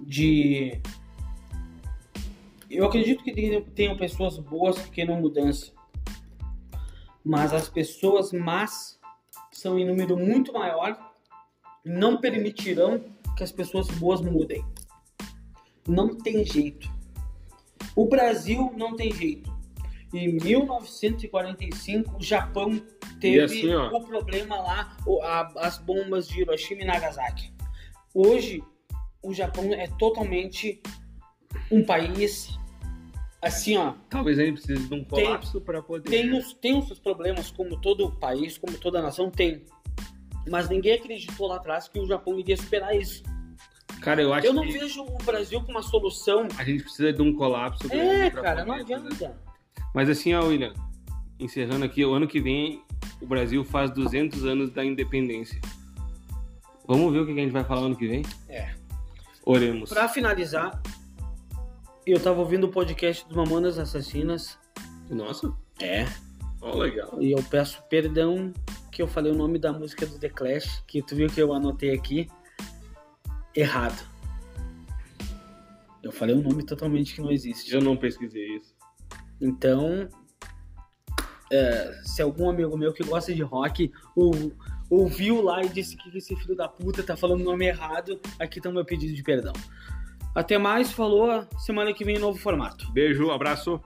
De. 0.00 0.80
Eu 2.76 2.86
acredito 2.86 3.22
que 3.22 3.32
tenham, 3.74 3.96
pessoas 3.96 4.38
boas 4.38 4.78
que 4.78 4.90
queiram 4.90 5.20
mudança. 5.20 5.72
Mas 7.24 7.52
as 7.52 7.68
pessoas 7.68 8.32
más 8.32 8.98
são 9.52 9.78
em 9.78 9.86
número 9.86 10.16
muito 10.16 10.52
maior 10.52 10.98
e 11.84 11.88
não 11.88 12.20
permitirão 12.20 13.04
que 13.36 13.44
as 13.44 13.52
pessoas 13.52 13.88
boas 13.88 14.20
mudem. 14.20 14.64
Não 15.86 16.16
tem 16.16 16.44
jeito. 16.44 16.90
O 17.94 18.06
Brasil 18.06 18.72
não 18.76 18.96
tem 18.96 19.12
jeito. 19.12 19.52
Em 20.12 20.34
1945, 20.34 22.16
o 22.16 22.22
Japão 22.22 22.80
teve 23.20 23.40
assim, 23.40 23.74
o 23.74 24.00
problema 24.04 24.60
lá, 24.60 24.96
as 25.56 25.78
bombas 25.78 26.28
de 26.28 26.40
Hiroshima 26.40 26.82
e 26.82 26.84
Nagasaki. 26.84 27.52
Hoje, 28.12 28.62
o 29.22 29.32
Japão 29.32 29.72
é 29.72 29.86
totalmente 29.98 30.80
um 31.70 31.84
país 31.84 32.58
Assim, 33.44 33.76
ó, 33.76 33.94
Talvez 34.08 34.38
a 34.38 34.44
gente 34.44 34.62
precise 34.62 34.88
de 34.88 34.94
um 34.94 35.04
colapso 35.04 35.60
para 35.60 35.82
poder. 35.82 36.08
tem 36.10 36.32
os, 36.36 36.54
tem 36.54 36.78
os 36.78 36.86
seus 36.86 36.98
problemas, 36.98 37.50
como 37.50 37.78
todo 37.80 38.10
país, 38.12 38.56
como 38.58 38.76
toda 38.78 39.02
nação 39.02 39.30
tem. 39.30 39.64
Mas 40.48 40.68
ninguém 40.68 40.94
acreditou 40.94 41.46
lá 41.48 41.56
atrás 41.56 41.88
que 41.88 41.98
o 41.98 42.06
Japão 42.06 42.38
iria 42.38 42.56
superar 42.56 42.94
isso. 42.96 43.22
Cara, 44.00 44.20
eu 44.22 44.32
acho 44.34 44.46
Eu 44.46 44.52
não 44.52 44.62
que 44.66 44.72
vejo 44.72 45.02
o 45.02 45.18
Brasil 45.24 45.60
com 45.62 45.70
uma 45.70 45.82
solução. 45.82 46.46
a 46.58 46.64
gente 46.64 46.82
precisa 46.82 47.12
de 47.12 47.22
um 47.22 47.34
colapso. 47.34 47.88
grande 47.88 48.04
É, 48.04 48.30
pra 48.30 48.42
cara, 48.42 48.64
não 48.64 48.76
poder 48.78 48.94
fazer. 48.98 49.06
adianta. 49.14 49.40
Mas 49.94 50.10
assim, 50.10 50.34
ó, 50.34 50.44
William, 50.44 50.74
encerrando 51.40 51.84
aqui, 51.84 52.04
o 52.04 52.12
ano 52.12 52.26
que 52.26 52.40
vem 52.40 52.82
o 53.20 53.26
Brasil 53.26 53.64
faz 53.64 53.90
200 53.92 54.44
anos 54.44 54.70
da 54.70 54.84
independência. 54.84 55.58
Vamos 56.86 57.12
ver 57.12 57.20
o 57.20 57.26
que 57.26 57.32
a 57.32 57.36
gente 57.36 57.50
vai 57.52 57.64
falar 57.64 57.82
ano 57.86 57.96
que 57.96 58.06
vem? 58.06 58.22
É. 58.48 58.74
Oremos. 59.46 59.88
Pra 59.90 60.08
finalizar, 60.08 60.82
eu 62.06 62.20
tava 62.20 62.40
ouvindo 62.40 62.64
o 62.64 62.70
podcast 62.70 63.26
do 63.28 63.36
Mamonas 63.36 63.78
Assassinas. 63.78 64.58
Nossa, 65.10 65.52
É. 65.80 66.06
ó, 66.60 66.76
legal. 66.76 67.20
E 67.20 67.32
eu 67.32 67.42
peço 67.44 67.82
perdão 67.88 68.52
que 68.90 69.02
eu 69.02 69.08
falei 69.08 69.32
o 69.32 69.36
nome 69.36 69.58
da 69.58 69.72
música 69.72 70.06
do 70.06 70.18
The 70.18 70.28
Clash, 70.28 70.82
que 70.86 71.02
tu 71.02 71.14
viu 71.16 71.28
que 71.28 71.40
eu 71.40 71.52
anotei 71.52 71.94
aqui. 71.94 72.28
Errado. 73.54 74.04
Eu 76.02 76.12
falei 76.12 76.34
um 76.34 76.42
nome 76.42 76.64
totalmente 76.64 77.14
que 77.14 77.20
não 77.20 77.30
existe. 77.30 77.72
Eu 77.74 77.80
não 77.80 77.96
pesquisei 77.96 78.56
isso. 78.56 78.74
Então, 79.40 80.08
é, 81.50 82.00
se 82.04 82.20
algum 82.22 82.48
amigo 82.48 82.76
meu 82.76 82.92
que 82.92 83.02
gosta 83.04 83.34
de 83.34 83.42
rock 83.42 83.90
ou- 84.14 84.52
ouviu 84.90 85.40
lá 85.42 85.62
e 85.64 85.68
disse 85.68 85.96
que 85.96 86.16
esse 86.16 86.36
filho 86.36 86.54
da 86.54 86.68
puta 86.68 87.02
tá 87.02 87.16
falando 87.16 87.40
o 87.40 87.44
nome 87.44 87.66
errado, 87.66 88.20
aqui 88.38 88.60
tá 88.60 88.68
o 88.68 88.72
meu 88.72 88.84
pedido 88.84 89.14
de 89.14 89.22
perdão. 89.22 89.52
Até 90.34 90.58
mais, 90.58 90.92
falou. 90.92 91.46
Semana 91.58 91.92
que 91.94 92.04
vem, 92.04 92.18
novo 92.18 92.38
formato. 92.38 92.90
Beijo, 92.92 93.30
abraço. 93.30 93.80